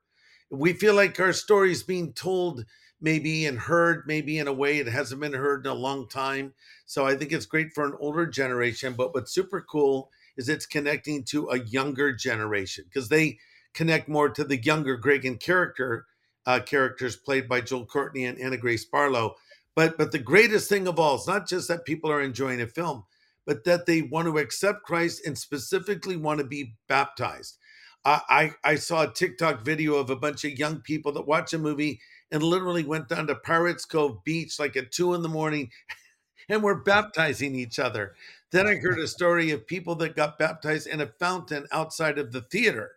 we 0.52 0.74
feel 0.74 0.94
like 0.94 1.20
our 1.20 1.34
story 1.34 1.72
is 1.72 1.84
being 1.84 2.14
told, 2.14 2.66
maybe 3.00 3.46
and 3.46 3.58
heard, 3.58 4.04
maybe 4.06 4.38
in 4.38 4.48
a 4.48 4.54
way 4.54 4.80
it 4.80 4.88
hasn't 4.88 5.22
been 5.22 5.34
heard 5.34 5.66
in 5.66 5.72
a 5.72 5.76
long 5.76 6.10
time. 6.10 6.54
So 6.86 7.06
I 7.06 7.16
think 7.16 7.32
it's 7.32 7.46
great 7.46 7.74
for 7.74 7.86
an 7.86 7.96
older 8.00 8.26
generation. 8.26 8.94
But 8.94 9.14
what's 9.14 9.34
super 9.34 9.62
cool 9.62 10.10
is 10.36 10.50
it's 10.50 10.66
connecting 10.66 11.24
to 11.26 11.50
a 11.50 11.60
younger 11.60 12.14
generation 12.14 12.86
because 12.86 13.10
they 13.10 13.40
connect 13.74 14.10
more 14.10 14.30
to 14.30 14.44
the 14.44 14.62
younger 14.62 14.98
Greg 14.98 15.26
and 15.26 15.40
character 15.40 16.06
uh, 16.46 16.60
characters 16.60 17.16
played 17.16 17.48
by 17.48 17.62
Joel 17.62 17.86
Courtney 17.86 18.26
and 18.26 18.38
Anna 18.38 18.58
Grace 18.58 18.86
Barlow. 18.86 19.36
But 19.76 19.98
but 19.98 20.12
the 20.12 20.20
greatest 20.20 20.70
thing 20.70 20.88
of 20.88 21.00
all 21.00 21.16
is 21.16 21.28
not 21.28 21.48
just 21.48 21.68
that 21.70 21.86
people 21.86 22.12
are 22.12 22.22
enjoying 22.22 22.62
a 22.62 22.68
film, 22.68 23.06
but 23.46 23.64
that 23.66 23.86
they 23.86 24.02
want 24.02 24.28
to 24.28 24.38
accept 24.38 24.84
Christ 24.84 25.26
and 25.26 25.38
specifically 25.38 26.18
want 26.18 26.40
to 26.40 26.46
be 26.46 26.76
baptized. 26.88 27.58
I, 28.06 28.22
I 28.30 28.72
I 28.72 28.76
saw 28.76 29.04
a 29.04 29.14
TikTok 29.14 29.64
video 29.64 29.96
of 29.96 30.10
a 30.10 30.16
bunch 30.16 30.44
of 30.44 30.58
young 30.58 30.82
people 30.82 31.12
that 31.14 31.28
watch 31.28 31.54
a 31.54 31.58
movie 31.58 32.00
and 32.32 32.44
literally 32.44 32.84
went 32.84 33.08
down 33.10 33.28
to 33.28 33.36
Pirates 33.36 33.86
Cove 33.86 34.24
Beach 34.24 34.60
like 34.60 34.76
at 34.76 34.92
two 34.92 35.14
in 35.14 35.22
the 35.22 35.30
morning 35.30 35.70
and 36.50 36.64
were 36.64 36.82
baptizing 36.82 37.56
each 37.56 37.80
other. 37.80 38.16
Then 38.52 38.68
I 38.68 38.76
heard 38.76 39.00
a 39.00 39.08
story 39.08 39.52
of 39.52 39.66
people 39.66 39.96
that 39.96 40.16
got 40.16 40.38
baptized 40.38 40.88
in 40.88 41.02
a 41.02 41.08
fountain 41.08 41.66
outside 41.72 42.20
of 42.20 42.32
the 42.32 42.42
theater. 42.42 42.92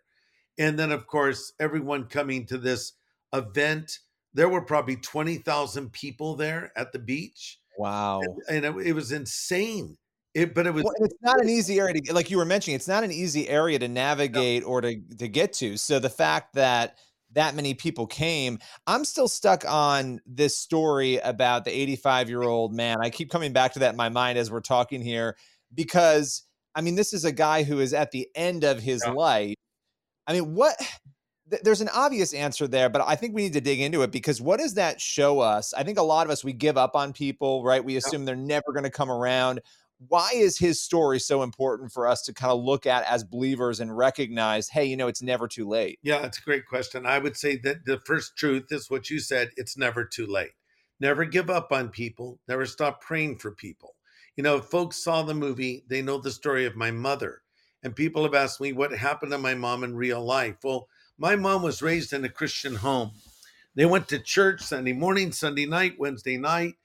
And 0.57 0.77
then, 0.77 0.91
of 0.91 1.07
course, 1.07 1.53
everyone 1.59 2.05
coming 2.05 2.45
to 2.47 2.57
this 2.57 2.93
event. 3.33 3.99
There 4.33 4.49
were 4.49 4.61
probably 4.61 4.97
20,000 4.97 5.91
people 5.91 6.35
there 6.35 6.71
at 6.75 6.91
the 6.91 6.99
beach. 6.99 7.59
Wow. 7.77 8.21
And, 8.21 8.65
and 8.65 8.65
it, 8.79 8.87
it, 8.87 8.93
was 8.93 9.11
insane. 9.11 9.97
It, 10.37 10.53
but 10.53 10.67
it 10.67 10.73
was. 10.73 10.83
Well, 10.83 10.93
it's 10.99 11.15
not 11.21 11.41
an 11.41 11.49
easy 11.49 11.79
area 11.79 11.99
to, 11.99 12.13
like 12.13 12.29
you 12.29 12.37
were 12.37 12.45
mentioning, 12.45 12.75
it's 12.75 12.87
not 12.87 13.03
an 13.03 13.11
easy 13.11 13.49
area 13.49 13.79
to 13.79 13.87
navigate 13.87 14.61
no. 14.61 14.69
or 14.69 14.81
to, 14.81 14.95
to 15.17 15.27
get 15.27 15.51
to. 15.53 15.77
So 15.77 15.97
the 15.97 16.11
fact 16.11 16.53
that 16.53 16.95
that 17.33 17.55
many 17.55 17.73
people 17.73 18.05
came. 18.07 18.59
I'm 18.85 19.03
still 19.03 19.27
stuck 19.27 19.65
on 19.67 20.21
this 20.25 20.57
story 20.57 21.17
about 21.17 21.65
the 21.65 21.71
85 21.71 22.29
year 22.29 22.43
old 22.43 22.73
man. 22.73 22.97
I 23.01 23.09
keep 23.09 23.31
coming 23.31 23.51
back 23.51 23.73
to 23.73 23.79
that 23.79 23.91
in 23.91 23.97
my 23.97 24.09
mind 24.09 24.37
as 24.37 24.51
we're 24.51 24.61
talking 24.61 25.01
here 25.01 25.35
because, 25.73 26.43
I 26.75 26.81
mean, 26.81 26.95
this 26.95 27.13
is 27.13 27.25
a 27.25 27.31
guy 27.31 27.63
who 27.63 27.79
is 27.79 27.93
at 27.93 28.11
the 28.11 28.27
end 28.35 28.63
of 28.63 28.79
his 28.79 29.01
yeah. 29.05 29.11
life. 29.13 29.55
I 30.27 30.33
mean, 30.33 30.53
what? 30.53 30.75
There's 31.63 31.81
an 31.81 31.89
obvious 31.89 32.33
answer 32.33 32.67
there, 32.67 32.89
but 32.89 33.01
I 33.07 33.15
think 33.15 33.33
we 33.33 33.41
need 33.41 33.53
to 33.53 33.61
dig 33.61 33.79
into 33.79 34.03
it 34.03 34.11
because 34.11 34.41
what 34.41 34.59
does 34.59 34.73
that 34.73 34.99
show 34.99 35.39
us? 35.39 35.73
I 35.73 35.83
think 35.83 35.97
a 35.97 36.03
lot 36.03 36.27
of 36.27 36.31
us, 36.31 36.43
we 36.43 36.53
give 36.53 36.77
up 36.77 36.95
on 36.95 37.13
people, 37.13 37.63
right? 37.63 37.83
We 37.83 37.95
assume 37.95 38.25
they're 38.25 38.35
never 38.35 38.73
going 38.73 38.83
to 38.83 38.89
come 38.89 39.09
around 39.09 39.61
why 39.99 40.29
is 40.33 40.57
his 40.57 40.81
story 40.81 41.19
so 41.19 41.41
important 41.41 41.91
for 41.91 42.07
us 42.07 42.21
to 42.23 42.33
kind 42.33 42.51
of 42.51 42.63
look 42.63 42.85
at 42.85 43.03
as 43.05 43.23
believers 43.23 43.79
and 43.79 43.95
recognize 43.95 44.69
hey 44.69 44.85
you 44.85 44.95
know 44.95 45.07
it's 45.07 45.21
never 45.21 45.47
too 45.47 45.67
late. 45.67 45.99
Yeah 46.03 46.25
it's 46.25 46.37
a 46.37 46.43
great 46.43 46.65
question. 46.67 47.05
I 47.05 47.19
would 47.19 47.35
say 47.35 47.57
that 47.57 47.85
the 47.85 47.99
first 47.99 48.37
truth 48.37 48.67
is 48.71 48.89
what 48.89 49.09
you 49.09 49.19
said 49.19 49.51
it's 49.57 49.77
never 49.77 50.05
too 50.05 50.27
late. 50.27 50.51
Never 50.99 51.25
give 51.25 51.49
up 51.49 51.71
on 51.71 51.89
people 51.89 52.39
never 52.47 52.65
stop 52.65 53.01
praying 53.01 53.37
for 53.37 53.51
people. 53.51 53.95
You 54.35 54.43
know 54.43 54.59
folks 54.61 55.03
saw 55.03 55.23
the 55.23 55.33
movie 55.33 55.83
they 55.89 56.01
know 56.01 56.19
the 56.19 56.31
story 56.31 56.65
of 56.65 56.75
my 56.75 56.91
mother 56.91 57.41
and 57.83 57.95
people 57.95 58.23
have 58.23 58.35
asked 58.35 58.61
me 58.61 58.73
what 58.73 58.91
happened 58.91 59.31
to 59.31 59.37
my 59.37 59.55
mom 59.55 59.83
in 59.83 59.95
real 59.95 60.23
life? 60.23 60.57
Well 60.63 60.87
my 61.17 61.35
mom 61.35 61.63
was 61.63 61.81
raised 61.81 62.13
in 62.13 62.23
a 62.23 62.29
christian 62.29 62.75
home. 62.75 63.11
They 63.73 63.85
went 63.85 64.07
to 64.09 64.19
church 64.19 64.61
sunday 64.61 64.93
morning 64.93 65.31
sunday 65.31 65.65
night 65.65 65.95
wednesday 65.97 66.37
night 66.37 66.75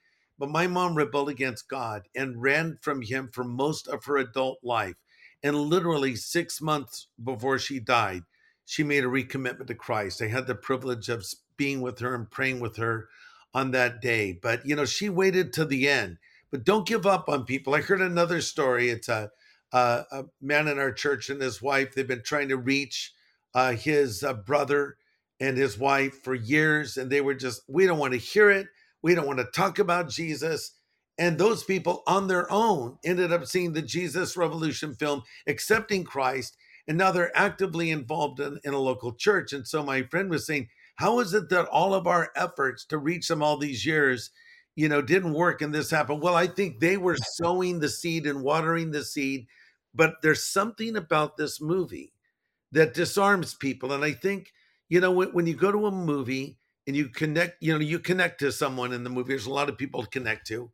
but 0.42 0.50
my 0.50 0.66
mom 0.66 0.96
rebelled 0.96 1.28
against 1.28 1.68
God 1.68 2.08
and 2.16 2.42
ran 2.42 2.76
from 2.80 3.00
him 3.00 3.30
for 3.32 3.44
most 3.44 3.86
of 3.86 4.04
her 4.06 4.16
adult 4.16 4.58
life. 4.64 4.96
And 5.44 5.54
literally 5.54 6.16
six 6.16 6.60
months 6.60 7.06
before 7.22 7.60
she 7.60 7.78
died, 7.78 8.24
she 8.64 8.82
made 8.82 9.04
a 9.04 9.06
recommitment 9.06 9.68
to 9.68 9.76
Christ. 9.76 10.20
I 10.20 10.26
had 10.26 10.48
the 10.48 10.56
privilege 10.56 11.08
of 11.08 11.24
being 11.56 11.80
with 11.80 12.00
her 12.00 12.12
and 12.16 12.28
praying 12.28 12.58
with 12.58 12.76
her 12.78 13.08
on 13.54 13.70
that 13.70 14.00
day. 14.00 14.32
But, 14.32 14.66
you 14.66 14.74
know, 14.74 14.84
she 14.84 15.08
waited 15.08 15.52
to 15.52 15.64
the 15.64 15.88
end. 15.88 16.18
But 16.50 16.64
don't 16.64 16.88
give 16.88 17.06
up 17.06 17.28
on 17.28 17.44
people. 17.44 17.76
I 17.76 17.80
heard 17.80 18.00
another 18.00 18.40
story. 18.40 18.90
It's 18.90 19.08
a, 19.08 19.30
a, 19.70 20.04
a 20.10 20.24
man 20.40 20.66
in 20.66 20.76
our 20.76 20.90
church 20.90 21.30
and 21.30 21.40
his 21.40 21.62
wife. 21.62 21.94
They've 21.94 22.04
been 22.04 22.24
trying 22.24 22.48
to 22.48 22.56
reach 22.56 23.12
uh, 23.54 23.74
his 23.74 24.24
uh, 24.24 24.32
brother 24.32 24.96
and 25.38 25.56
his 25.56 25.78
wife 25.78 26.24
for 26.24 26.34
years. 26.34 26.96
And 26.96 27.12
they 27.12 27.20
were 27.20 27.34
just, 27.34 27.62
we 27.68 27.86
don't 27.86 28.00
want 28.00 28.14
to 28.14 28.18
hear 28.18 28.50
it. 28.50 28.66
We 29.02 29.14
don't 29.14 29.26
want 29.26 29.40
to 29.40 29.44
talk 29.44 29.78
about 29.78 30.08
Jesus. 30.08 30.72
And 31.18 31.36
those 31.36 31.64
people 31.64 32.02
on 32.06 32.28
their 32.28 32.50
own 32.50 32.98
ended 33.04 33.32
up 33.32 33.46
seeing 33.46 33.72
the 33.72 33.82
Jesus 33.82 34.36
Revolution 34.36 34.94
film, 34.94 35.22
accepting 35.46 36.04
Christ, 36.04 36.56
and 36.88 36.96
now 36.98 37.12
they're 37.12 37.36
actively 37.36 37.90
involved 37.90 38.40
in, 38.40 38.58
in 38.64 38.74
a 38.74 38.78
local 38.78 39.12
church. 39.12 39.52
And 39.52 39.66
so 39.66 39.82
my 39.82 40.02
friend 40.04 40.30
was 40.30 40.46
saying, 40.46 40.68
How 40.96 41.20
is 41.20 41.34
it 41.34 41.48
that 41.50 41.66
all 41.66 41.94
of 41.94 42.06
our 42.06 42.30
efforts 42.34 42.84
to 42.86 42.98
reach 42.98 43.28
them 43.28 43.42
all 43.42 43.56
these 43.56 43.84
years, 43.84 44.30
you 44.74 44.88
know, 44.88 45.02
didn't 45.02 45.34
work 45.34 45.60
and 45.60 45.74
this 45.74 45.90
happened? 45.90 46.22
Well, 46.22 46.34
I 46.34 46.46
think 46.46 46.80
they 46.80 46.96
were 46.96 47.16
sowing 47.34 47.80
the 47.80 47.88
seed 47.88 48.26
and 48.26 48.42
watering 48.42 48.90
the 48.90 49.04
seed, 49.04 49.46
but 49.94 50.14
there's 50.22 50.44
something 50.44 50.96
about 50.96 51.36
this 51.36 51.60
movie 51.60 52.14
that 52.72 52.94
disarms 52.94 53.54
people. 53.54 53.92
And 53.92 54.02
I 54.02 54.12
think, 54.12 54.52
you 54.88 55.00
know, 55.00 55.12
when, 55.12 55.28
when 55.28 55.46
you 55.46 55.54
go 55.54 55.70
to 55.70 55.86
a 55.86 55.92
movie, 55.92 56.58
and 56.86 56.96
you 56.96 57.08
connect 57.08 57.62
you 57.62 57.72
know 57.72 57.78
you 57.78 57.98
connect 57.98 58.40
to 58.40 58.50
someone 58.50 58.92
in 58.92 59.04
the 59.04 59.10
movie 59.10 59.28
there's 59.28 59.46
a 59.46 59.52
lot 59.52 59.68
of 59.68 59.78
people 59.78 60.02
to 60.02 60.08
connect 60.08 60.46
to 60.46 60.70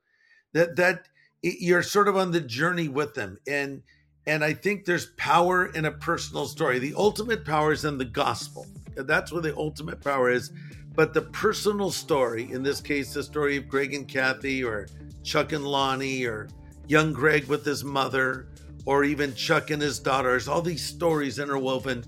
that 0.52 0.76
that 0.76 1.08
you're 1.42 1.82
sort 1.82 2.08
of 2.08 2.16
on 2.16 2.32
the 2.32 2.40
journey 2.40 2.88
with 2.88 3.14
them 3.14 3.38
and 3.46 3.82
and 4.26 4.44
i 4.44 4.52
think 4.52 4.84
there's 4.84 5.06
power 5.16 5.66
in 5.66 5.84
a 5.84 5.92
personal 5.92 6.46
story. 6.46 6.78
The 6.78 6.94
ultimate 6.96 7.44
power 7.44 7.72
is 7.72 7.84
in 7.84 7.98
the 7.98 8.04
gospel 8.04 8.66
that's 8.94 9.32
where 9.32 9.42
the 9.42 9.56
ultimate 9.56 10.02
power 10.02 10.30
is 10.30 10.50
but 10.94 11.14
the 11.14 11.22
personal 11.22 11.92
story 11.92 12.50
in 12.50 12.62
this 12.62 12.80
case 12.80 13.12
the 13.12 13.22
story 13.22 13.56
of 13.56 13.68
greg 13.68 13.94
and 13.94 14.08
kathy 14.08 14.64
or 14.64 14.88
chuck 15.22 15.52
and 15.52 15.64
lonnie 15.64 16.24
or 16.24 16.48
young 16.88 17.12
greg 17.12 17.46
with 17.46 17.64
his 17.64 17.84
mother 17.84 18.48
or 18.86 19.04
even 19.04 19.34
chuck 19.34 19.70
and 19.70 19.82
his 19.82 19.98
daughters 19.98 20.48
all 20.48 20.62
these 20.62 20.84
stories 20.84 21.38
interwoven 21.38 22.02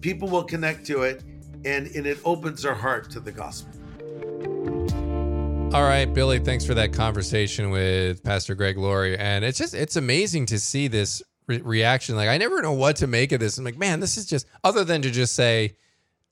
people 0.00 0.28
will 0.28 0.44
connect 0.44 0.86
to 0.86 1.02
it 1.02 1.24
and, 1.64 1.86
and 1.88 2.06
it 2.06 2.18
opens 2.24 2.64
our 2.64 2.74
heart 2.74 3.10
to 3.10 3.20
the 3.20 3.32
gospel. 3.32 3.72
All 5.72 5.82
right, 5.82 6.12
Billy, 6.12 6.40
thanks 6.40 6.66
for 6.66 6.74
that 6.74 6.92
conversation 6.92 7.70
with 7.70 8.24
Pastor 8.24 8.56
Greg 8.56 8.76
Laurie. 8.76 9.16
And 9.16 9.44
it's 9.44 9.56
just, 9.56 9.72
it's 9.72 9.94
amazing 9.94 10.46
to 10.46 10.58
see 10.58 10.88
this 10.88 11.22
re- 11.46 11.60
reaction. 11.60 12.16
Like, 12.16 12.28
I 12.28 12.38
never 12.38 12.60
know 12.60 12.72
what 12.72 12.96
to 12.96 13.06
make 13.06 13.30
of 13.30 13.38
this. 13.38 13.56
I'm 13.56 13.64
like, 13.64 13.78
man, 13.78 14.00
this 14.00 14.16
is 14.16 14.26
just, 14.26 14.46
other 14.64 14.82
than 14.82 15.00
to 15.02 15.10
just 15.12 15.34
say, 15.34 15.76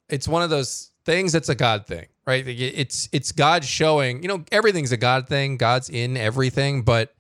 it's 0.09 0.27
one 0.27 0.43
of 0.43 0.51
those 0.51 0.91
things 1.05 1.33
that's 1.33 1.49
a 1.49 1.55
God 1.55 1.87
thing, 1.87 2.07
right? 2.27 2.47
It's, 2.49 3.09
it's 3.13 3.31
God 3.31 3.65
showing, 3.65 4.23
you 4.23 4.29
know, 4.29 4.45
everything's 4.51 4.91
a 4.91 4.97
God 4.97 5.29
thing. 5.29 5.57
God's 5.57 5.89
in 5.89 6.17
everything. 6.17 6.83
But 6.83 7.15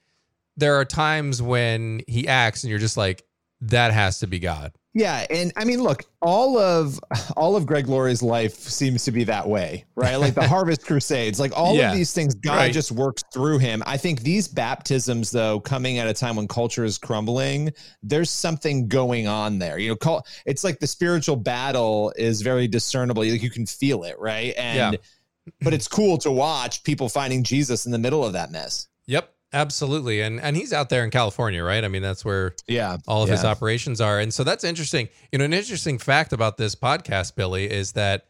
there 0.56 0.74
are 0.74 0.84
times 0.84 1.40
when 1.40 2.02
he 2.08 2.26
acts 2.26 2.64
and 2.64 2.70
you're 2.70 2.80
just 2.80 2.96
like, 2.96 3.24
that 3.60 3.92
has 3.92 4.18
to 4.20 4.26
be 4.26 4.40
God. 4.40 4.72
Yeah, 4.98 5.24
and 5.30 5.52
I 5.54 5.64
mean, 5.64 5.80
look, 5.80 6.06
all 6.20 6.58
of 6.58 6.98
all 7.36 7.54
of 7.54 7.66
Greg 7.66 7.86
Laurie's 7.86 8.20
life 8.20 8.54
seems 8.54 9.04
to 9.04 9.12
be 9.12 9.22
that 9.24 9.48
way, 9.48 9.84
right? 9.94 10.16
Like 10.16 10.34
the 10.34 10.46
Harvest 10.48 10.84
Crusades, 10.84 11.38
like 11.38 11.52
all 11.56 11.76
yeah, 11.76 11.92
of 11.92 11.96
these 11.96 12.12
things, 12.12 12.34
God 12.34 12.56
right. 12.56 12.72
just 12.72 12.90
works 12.90 13.22
through 13.32 13.58
him. 13.58 13.80
I 13.86 13.96
think 13.96 14.22
these 14.22 14.48
baptisms, 14.48 15.30
though, 15.30 15.60
coming 15.60 15.98
at 15.98 16.08
a 16.08 16.12
time 16.12 16.34
when 16.34 16.48
culture 16.48 16.84
is 16.84 16.98
crumbling, 16.98 17.72
there's 18.02 18.28
something 18.28 18.88
going 18.88 19.28
on 19.28 19.60
there. 19.60 19.78
You 19.78 19.90
know, 19.90 19.96
call 19.96 20.26
it's 20.46 20.64
like 20.64 20.80
the 20.80 20.88
spiritual 20.88 21.36
battle 21.36 22.12
is 22.16 22.42
very 22.42 22.66
discernible. 22.66 23.22
Like 23.22 23.40
you 23.40 23.50
can 23.50 23.66
feel 23.66 24.02
it, 24.02 24.18
right? 24.18 24.52
And 24.58 24.94
yeah. 24.94 25.52
but 25.60 25.74
it's 25.74 25.86
cool 25.86 26.18
to 26.18 26.32
watch 26.32 26.82
people 26.82 27.08
finding 27.08 27.44
Jesus 27.44 27.86
in 27.86 27.92
the 27.92 27.98
middle 27.98 28.24
of 28.24 28.32
that 28.32 28.50
mess. 28.50 28.88
Yep. 29.06 29.32
Absolutely. 29.52 30.20
And 30.20 30.40
and 30.40 30.56
he's 30.56 30.72
out 30.72 30.90
there 30.90 31.04
in 31.04 31.10
California, 31.10 31.64
right? 31.64 31.82
I 31.82 31.88
mean, 31.88 32.02
that's 32.02 32.24
where 32.24 32.54
yeah, 32.66 32.98
all 33.06 33.22
of 33.22 33.28
yeah. 33.28 33.36
his 33.36 33.44
operations 33.44 34.00
are. 34.00 34.20
And 34.20 34.32
so 34.32 34.44
that's 34.44 34.62
interesting. 34.62 35.08
You 35.32 35.38
know, 35.38 35.46
an 35.46 35.54
interesting 35.54 35.98
fact 35.98 36.32
about 36.32 36.58
this 36.58 36.74
podcast, 36.74 37.34
Billy, 37.34 37.70
is 37.70 37.92
that 37.92 38.26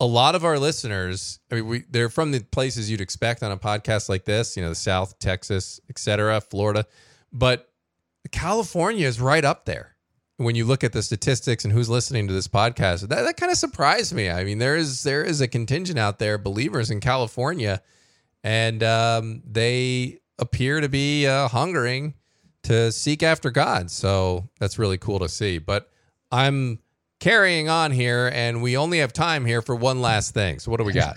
a 0.00 0.06
lot 0.06 0.34
of 0.34 0.44
our 0.44 0.58
listeners, 0.58 1.40
I 1.50 1.56
mean, 1.56 1.66
we 1.66 1.84
they're 1.90 2.10
from 2.10 2.32
the 2.32 2.40
places 2.40 2.90
you'd 2.90 3.00
expect 3.00 3.42
on 3.42 3.50
a 3.50 3.56
podcast 3.56 4.08
like 4.08 4.24
this, 4.24 4.56
you 4.56 4.62
know, 4.62 4.68
the 4.68 4.74
South, 4.74 5.18
Texas, 5.18 5.80
etc., 5.88 6.40
Florida. 6.42 6.84
But 7.32 7.70
California 8.30 9.06
is 9.06 9.20
right 9.20 9.44
up 9.44 9.64
there 9.64 9.96
when 10.36 10.54
you 10.54 10.66
look 10.66 10.84
at 10.84 10.92
the 10.92 11.02
statistics 11.02 11.64
and 11.64 11.72
who's 11.72 11.88
listening 11.88 12.28
to 12.28 12.34
this 12.34 12.46
podcast. 12.46 13.08
That 13.08 13.22
that 13.22 13.36
kind 13.38 13.50
of 13.50 13.58
surprised 13.58 14.14
me. 14.14 14.28
I 14.28 14.44
mean, 14.44 14.58
there 14.58 14.76
is 14.76 15.02
there 15.02 15.24
is 15.24 15.40
a 15.40 15.48
contingent 15.48 15.98
out 15.98 16.18
there, 16.18 16.36
believers 16.36 16.90
in 16.90 17.00
California, 17.00 17.82
and 18.44 18.82
um, 18.82 19.42
they 19.44 20.20
appear 20.38 20.80
to 20.80 20.88
be 20.88 21.26
uh, 21.26 21.48
hungering 21.48 22.14
to 22.64 22.92
seek 22.92 23.22
after 23.22 23.50
God. 23.50 23.90
So 23.90 24.48
that's 24.58 24.78
really 24.78 24.98
cool 24.98 25.18
to 25.20 25.28
see. 25.28 25.58
But 25.58 25.90
I'm 26.30 26.78
carrying 27.20 27.68
on 27.68 27.90
here, 27.90 28.30
and 28.32 28.62
we 28.62 28.76
only 28.76 28.98
have 28.98 29.12
time 29.12 29.44
here 29.44 29.62
for 29.62 29.74
one 29.74 30.00
last 30.00 30.34
thing. 30.34 30.58
So 30.58 30.70
what 30.70 30.78
do 30.78 30.84
we 30.84 30.92
got? 30.92 31.16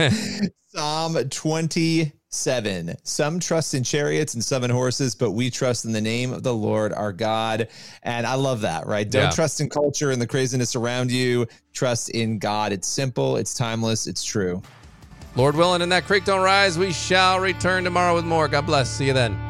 Psalm 0.68 1.16
27. 1.28 2.94
Some 3.02 3.40
trust 3.40 3.74
in 3.74 3.82
chariots 3.82 4.34
and 4.34 4.44
some 4.44 4.64
in 4.64 4.70
horses, 4.70 5.14
but 5.14 5.32
we 5.32 5.50
trust 5.50 5.84
in 5.84 5.92
the 5.92 6.00
name 6.00 6.32
of 6.32 6.42
the 6.42 6.54
Lord 6.54 6.92
our 6.92 7.12
God. 7.12 7.68
And 8.02 8.26
I 8.26 8.34
love 8.34 8.60
that, 8.62 8.86
right? 8.86 9.08
Don't 9.08 9.24
yeah. 9.24 9.30
trust 9.30 9.60
in 9.60 9.70
culture 9.70 10.10
and 10.10 10.20
the 10.20 10.26
craziness 10.26 10.76
around 10.76 11.10
you. 11.10 11.46
Trust 11.72 12.10
in 12.10 12.38
God. 12.38 12.72
It's 12.72 12.88
simple, 12.88 13.36
it's 13.36 13.54
timeless, 13.54 14.06
it's 14.06 14.24
true. 14.24 14.62
Lord 15.36 15.56
willing, 15.56 15.82
and 15.82 15.92
that 15.92 16.06
creek 16.06 16.24
don't 16.24 16.42
rise, 16.42 16.78
we 16.78 16.92
shall 16.92 17.38
return 17.38 17.84
tomorrow 17.84 18.14
with 18.14 18.24
more. 18.24 18.48
God 18.48 18.66
bless. 18.66 18.90
See 18.90 19.06
you 19.06 19.12
then. 19.12 19.47